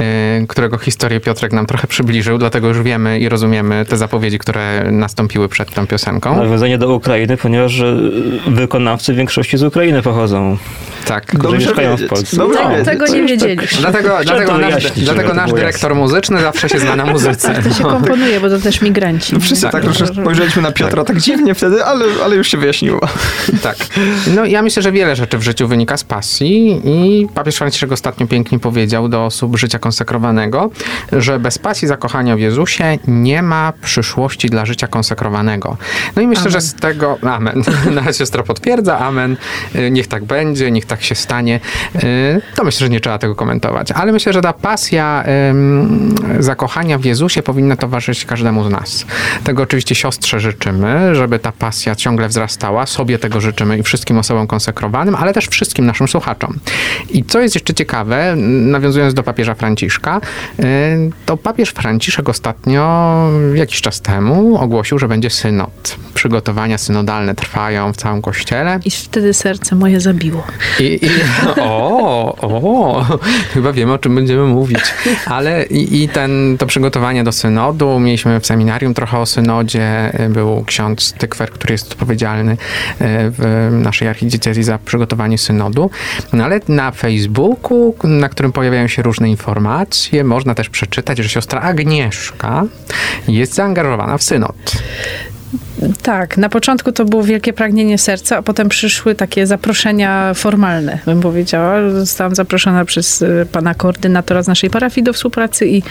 [0.00, 4.84] yy, którego historię Piotrek nam trochę przybliżył, dlatego już wiemy i rozumiemy te zapowiedzi, które
[4.92, 6.36] nastąpiły przed tą piosenką.
[6.36, 7.96] Nawiązanie do Ukrainy, ponieważ e,
[8.46, 10.56] wykonawcy w większości z Ukrainy pochodzą,
[11.06, 11.26] Tak.
[11.26, 12.06] którzy mieszkają w.
[12.06, 12.36] Polsce.
[12.36, 12.84] Dobrze Tak, wiedzieć.
[12.86, 13.78] tego nie wiedzieliśmy.
[13.80, 17.62] Dlatego, dlatego nasz, dlatego nasz dyrektor muzyczny zawsze się zna na muzyce.
[17.62, 19.34] To się komponuje, bo to też migranci.
[19.34, 23.00] No wszyscy tak, troszkę spojrzeliśmy na Piotra tak dziwnie wtedy, ale, ale już się wyjaśniło.
[23.62, 23.76] Tak.
[24.34, 28.26] No ja myślę, że wiele rzeczy w życiu wynika z pasji i papież Franciszek ostatnio
[28.26, 30.70] pięknie powiedział do osób życia konsekrowanego,
[31.12, 35.76] że bez pasji zakochania w Jezusie nie ma przyszłości dla życia konsekrowanego.
[36.16, 36.52] No i myślę, Amen.
[36.52, 37.18] że z tego...
[37.22, 37.62] Amen.
[37.94, 38.98] Nasza siostra potwierdza.
[38.98, 39.36] Amen.
[39.74, 41.60] Y, Niech tak będzie, niech tak się stanie.
[42.04, 43.92] Y, To myślę, że nie trzeba tego komentować.
[43.92, 45.24] Ale myślę, że ta pasja
[46.38, 49.06] zakochania w Jezusie powinna towarzyszyć każdemu z nas.
[49.44, 52.86] Tego oczywiście siostrze życzymy, żeby ta pasja ciągle wzrastała.
[52.86, 56.58] Sobie tego życzymy i wszystkim osobom konsekrowanym, ale też wszystkim naszym słuchaczom.
[57.10, 60.20] I co jest jeszcze ciekawe, nawiązując do papieża Franciszka,
[60.60, 60.62] y,
[61.26, 65.96] to papież Franciszek ostatnio, jakiś czas temu, ogłosił, że będzie synod.
[66.14, 68.80] Przygotowania synodalne trwają w całym kościele.
[68.84, 70.42] I wtedy serce moje zabiło.
[70.80, 71.08] I, i,
[71.60, 73.06] o, o,
[73.54, 74.80] chyba wiemy, o czym będziemy mówić.
[75.26, 80.64] Ale i, i ten, to przygotowanie do synodu, mieliśmy w seminarium trochę o synodzie, był
[80.66, 82.56] ksiądz Tykwer, który jest odpowiedzialny e,
[83.30, 85.49] w naszej archidiecezji za przygotowanie synodu.
[86.32, 91.60] No ale na Facebooku, na którym pojawiają się różne informacje, można też przeczytać, że siostra
[91.60, 92.64] Agnieszka
[93.28, 94.56] jest zaangażowana w synod.
[96.02, 101.20] Tak, na początku to było wielkie pragnienie serca, a potem przyszły takie zaproszenia formalne, bym
[101.20, 101.90] powiedziała.
[101.90, 105.82] Zostałam zaproszona przez y, pana koordynatora z naszej parafii do współpracy i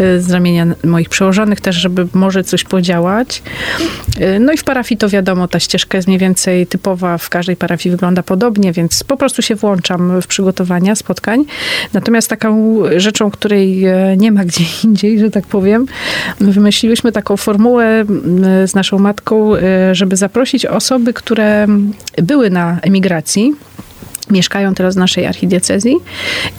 [0.00, 3.42] y, z ramienia moich przełożonych też, żeby może coś podziałać.
[4.20, 7.56] Y, No i w parafii to wiadomo, ta ścieżka jest mniej więcej typowa, w każdej
[7.56, 11.44] parafii wygląda podobnie, więc po prostu się włączam w przygotowania spotkań.
[11.92, 15.86] Natomiast taką rzeczą, której e, nie ma gdzie indziej, że tak powiem,
[16.40, 18.04] wymyśliłyśmy taką formułę
[18.66, 21.66] z naszą matką, e, żeby zaprosić osoby, które
[22.22, 23.54] były na emigracji,
[24.30, 25.96] mieszkają teraz w naszej archidiecezji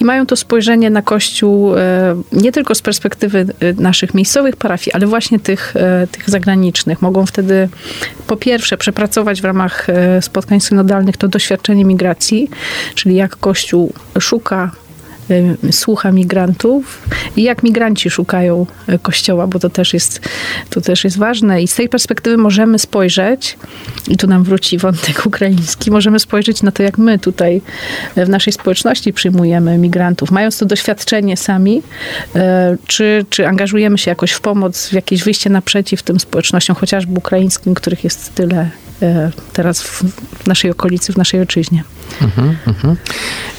[0.02, 4.94] i mają to spojrzenie na Kościół e, nie tylko z perspektywy e, naszych miejscowych parafii,
[4.94, 5.74] ale właśnie tych,
[6.12, 7.02] tych zagranicznych.
[7.02, 7.70] Mogą wtedy
[8.28, 9.88] po pierwsze przepracować w ramach
[10.22, 12.50] spotkań synodalnych to doświadczenie migracji,
[12.96, 14.85] czyli jak Kościół szuka y,
[15.72, 17.02] słucha migrantów
[17.36, 20.22] i jak migranci szukają y, kościoła, bo to też jest,
[20.70, 21.62] to też jest ważne.
[21.62, 23.58] I z tej perspektywy możemy spojrzeć,
[24.08, 27.62] i tu nam wróci wątek ukraiński, możemy spojrzeć na to, jak my tutaj
[28.16, 31.82] w naszej społeczności przyjmujemy migrantów, mając to doświadczenie sami,
[32.36, 32.40] y,
[32.88, 37.74] czy, czy angażujemy się jakoś w pomoc, w jakieś wyjście naprzeciw tym społecznościom, chociażby ukraińskim,
[37.74, 38.70] których jest tyle
[39.02, 41.84] e, teraz w naszej okolicy, w naszej ojczyźnie.
[42.22, 42.96] Mhm, mhm.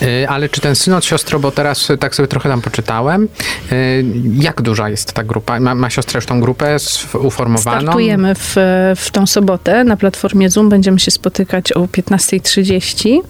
[0.03, 3.29] Y, Ale czy ten synod siostro, bo teraz tak sobie trochę tam poczytałem,
[3.73, 4.05] y,
[4.39, 5.61] jak duża jest ta grupa?
[5.61, 6.77] Ma, ma siostra już tą grupę
[7.21, 7.81] uformowaną?
[7.81, 8.55] Startujemy w,
[8.97, 10.69] w tą sobotę na platformie Zoom.
[10.69, 13.21] Będziemy się spotykać o 15.30.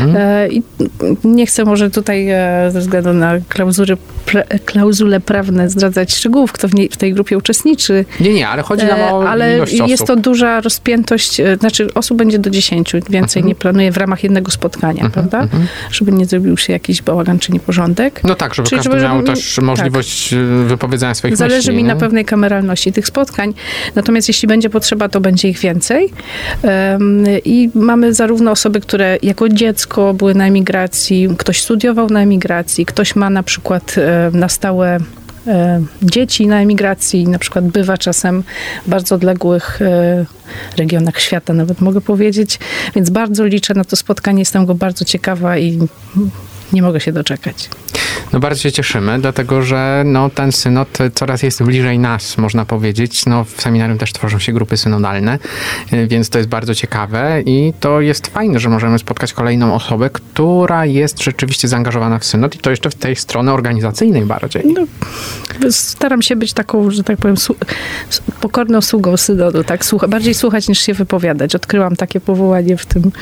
[0.00, 0.16] Mhm.
[0.16, 0.62] E, I
[1.24, 3.96] nie chcę może tutaj e, ze względu na klauzury,
[4.26, 8.04] pre, klauzule prawne zdradzać szczegółów, kto w, niej, w tej grupie uczestniczy.
[8.20, 10.06] Nie, nie, ale chodzi nam E, o Ale jest osób.
[10.06, 13.46] to duża rozpiętość, e, znaczy osób będzie do 10, więcej Mhm.
[13.46, 14.65] nie planuję w ramach jednego spotkania,
[15.12, 15.48] prawda?
[15.90, 18.20] Żeby nie zrobił się jakiś bałagan czy nieporządek.
[18.24, 21.76] No tak, żeby Czyli każdy żeby- miał żeby- też możliwość y, wypowiedzenia swoich Zależy myśli.
[21.76, 21.88] mi nie?
[21.94, 23.54] na pewnej kameralności tych spotkań.
[23.94, 26.12] Natomiast jeśli będzie potrzeba, to będzie ich więcej.
[26.62, 32.86] Em, I mamy zarówno osoby, które jako dziecko były na emigracji, ktoś studiował na emigracji,
[32.86, 34.98] ktoś ma na przykład e, na stałe
[36.02, 38.42] dzieci na emigracji, na przykład bywa czasem
[38.86, 40.24] w bardzo odległych e,
[40.76, 42.58] regionach świata, nawet mogę powiedzieć.
[42.94, 45.78] Więc bardzo liczę na to spotkanie, jestem go bardzo ciekawa i
[46.72, 47.70] nie mogę się doczekać.
[48.32, 53.26] No bardzo się cieszymy, dlatego że no, ten synod coraz jest bliżej nas, można powiedzieć.
[53.26, 55.38] No, w seminarium też tworzą się grupy synodalne,
[55.92, 60.10] y, więc to jest bardzo ciekawe i to jest fajne, że możemy spotkać kolejną osobę,
[60.10, 64.64] która jest rzeczywiście zaangażowana w synod i to jeszcze w tej strony organizacyjnej bardziej.
[64.74, 64.86] No,
[65.70, 67.36] staram się być taką, że tak powiem,
[68.40, 69.84] pokorną sługą synodu, tak?
[69.84, 71.54] Słucha, bardziej słuchać niż się wypowiadać.
[71.54, 73.12] Odkryłam takie powołanie w tym,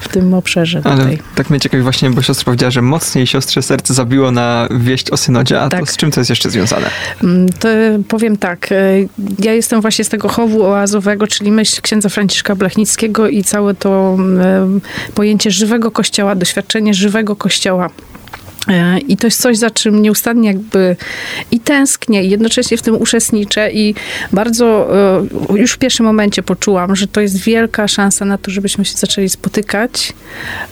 [0.00, 1.18] w tym obszarze Ale tutaj.
[1.34, 5.16] tak mnie ciekawi właśnie, bo siostra powiedziała, że mocniej siostrze serce zabiło na wieść o
[5.16, 5.90] synodzie, a to Tak.
[5.92, 6.86] z czym to jest jeszcze związane?
[7.24, 7.68] Mm, To
[8.08, 8.76] powiem tak, e,
[9.38, 14.14] ja jestem właśnie z tego chowu oazowego, czyli myśl księdza Franciszka Blachnickiego i całe to
[14.18, 14.80] mm,
[15.14, 17.90] pojęcie żywego kościoła, doświadczenie żywego kościoła.
[18.68, 20.96] E, I to jest coś, za czym nieustannie jakby
[21.50, 23.94] i tęsknię, i jednocześnie w tym uczestniczę i
[24.32, 24.88] bardzo
[25.50, 28.96] e, już w pierwszym momencie poczułam, że to jest wielka szansa na to, żebyśmy się
[28.96, 30.12] zaczęli spotykać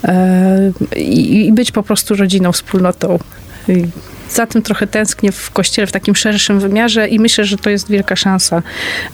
[0.05, 3.19] e, i, być po prostu rodziną, wspólnotą.
[4.31, 7.91] Za tym trochę tęsknię w kościele w takim szerszym wymiarze i myślę, że to jest
[7.91, 8.63] wielka szansa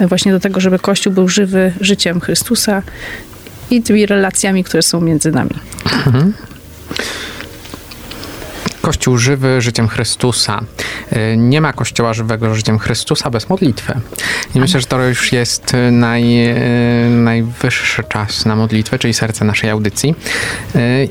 [0.01, 2.83] właśnie do tego, żeby Kościół był żywy życiem Chrystusa
[3.71, 5.55] i tymi relacjami, które są między nami.
[8.83, 10.61] Kościół żywy życiem Chrystusa.
[11.13, 13.95] Y, Nie ma Kościoła żywego życiem Chrystusa bez modlitwy.
[14.55, 19.45] I myślę, że to już jest y, naj, y, najwyższy czas na modlitwę, czyli serce
[19.45, 20.15] naszej audycji.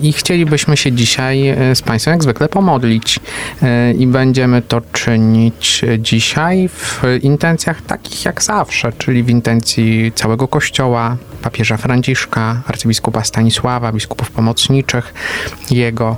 [0.02, 3.20] I chcielibyśmy się dzisiaj z Państwem jak zwykle pomodlić.
[3.98, 11.18] I będziemy to czynić dzisiaj w intencjach takich jak zawsze, czyli w intencji całego Kościoła,
[11.42, 15.14] papieża Franciszka, arcybiskupa Stanisława, biskupów pomocniczych
[15.72, 16.18] jego.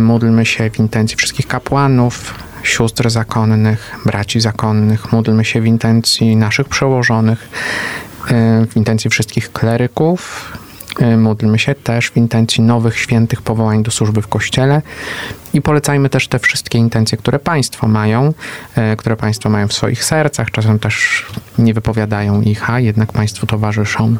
[0.00, 5.12] Módlmy się w intencji wszystkich kapłanów, sióstr zakonnych, braci zakonnych.
[5.12, 7.48] Módlmy się w intencji naszych przełożonych,
[8.62, 10.52] y, w intencji wszystkich kleryków.
[11.00, 14.82] Y, Módlmy się też w intencji nowych świętych powołań do służby w Kościele
[15.52, 18.34] i polecajmy też te wszystkie intencje, które Państwo mają,
[18.92, 21.26] y, które Państwo mają w swoich sercach, czasem też
[21.58, 24.16] nie wypowiadają ich, a jednak Państwu towarzyszą.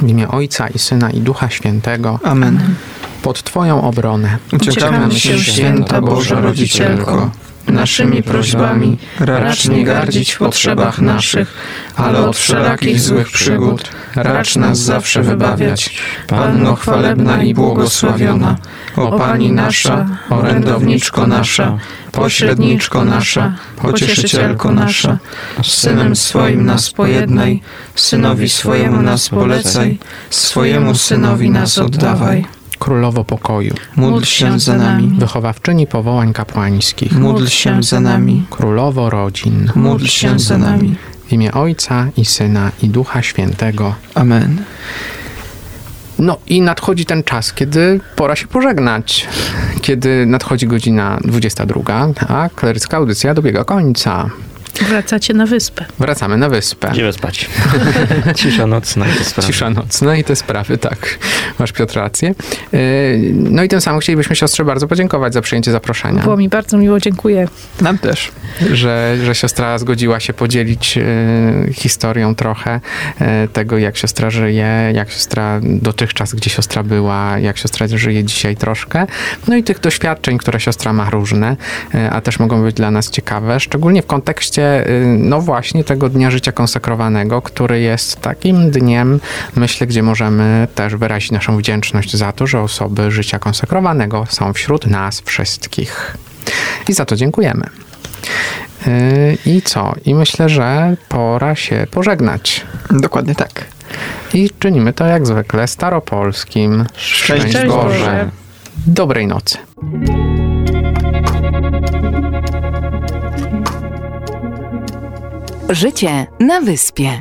[0.00, 2.74] W imię Ojca i Syna i Ducha Świętego, Amen.
[3.22, 4.38] pod Twoją obronę.
[4.52, 7.30] Uciekamy się, święta Boża Rodzicielko,
[7.68, 11.54] naszymi prośbami racz nie gardzić w potrzebach naszych,
[11.96, 15.98] ale od wszelakich złych przygód racz nas zawsze wybawiać.
[16.26, 18.56] Panno chwalebna i błogosławiona,
[18.96, 21.78] o Pani nasza, orędowniczko nasza,
[22.14, 25.18] pośredniczko nasza, pocieszycielko nasza,
[25.62, 27.60] z Synem swoim nas pojednaj,
[27.94, 29.98] Synowi swojemu nas polecaj,
[30.30, 32.44] swojemu Synowi nas oddawaj.
[32.78, 39.72] Królowo pokoju, Módl się za nami, wychowawczyni powołań kapłańskich, módl się za nami, królowo rodzin,
[39.74, 40.94] módl się za nami.
[41.28, 43.94] w imię Ojca i Syna i Ducha Świętego.
[44.14, 44.62] Amen.
[46.18, 49.28] No i nadchodzi ten czas, kiedy pora się pożegnać.
[49.82, 51.82] Kiedy nadchodzi godzina 22,
[52.28, 54.30] a klerycka audycja dobiega końca.
[54.82, 55.84] Wracacie na wyspę.
[55.98, 56.90] Wracamy na wyspę.
[56.92, 57.48] Idziemy spać.
[58.36, 59.52] Cisza nocna i te sprawy.
[59.52, 61.18] Cisza nocna i te sprawy, tak.
[61.58, 62.34] Masz Piotr rację.
[62.72, 62.80] Yy,
[63.34, 66.22] No i tym samym chcielibyśmy siostrze bardzo podziękować za przyjęcie zaproszenia.
[66.22, 67.48] Było mi bardzo miło, dziękuję.
[67.80, 68.32] Nam też.
[68.72, 71.02] że, że siostra zgodziła się podzielić e,
[71.72, 72.80] historią trochę
[73.20, 78.56] e, tego, jak siostra żyje, jak siostra dotychczas, gdzie siostra była, jak siostra żyje dzisiaj
[78.56, 79.06] troszkę.
[79.48, 81.56] No i tych doświadczeń, które siostra ma różne,
[82.10, 84.84] a też mogą być dla nas ciekawe, szczególnie w kontekście, e,
[85.18, 89.20] no właśnie tego dnia życia konsekrowanego, który jest takim dniem,
[89.56, 94.86] myślę, gdzie możemy też wyrazić naszą wdzięczność za to, że osoby życia konsekrowanego są wśród
[94.86, 96.16] nas wszystkich.
[96.88, 97.66] I za to dziękujemy.
[98.86, 99.94] Yy, I co?
[100.04, 102.66] I myślę, że pora się pożegnać.
[102.90, 103.64] Dokładnie tak.
[104.34, 106.84] I czynimy to jak zwykle staropolskim.
[106.96, 107.98] Szczęść Szczęść Boże.
[107.98, 108.30] Boże.
[108.86, 109.58] Dobrej nocy.
[115.70, 117.20] Życie na wyspie.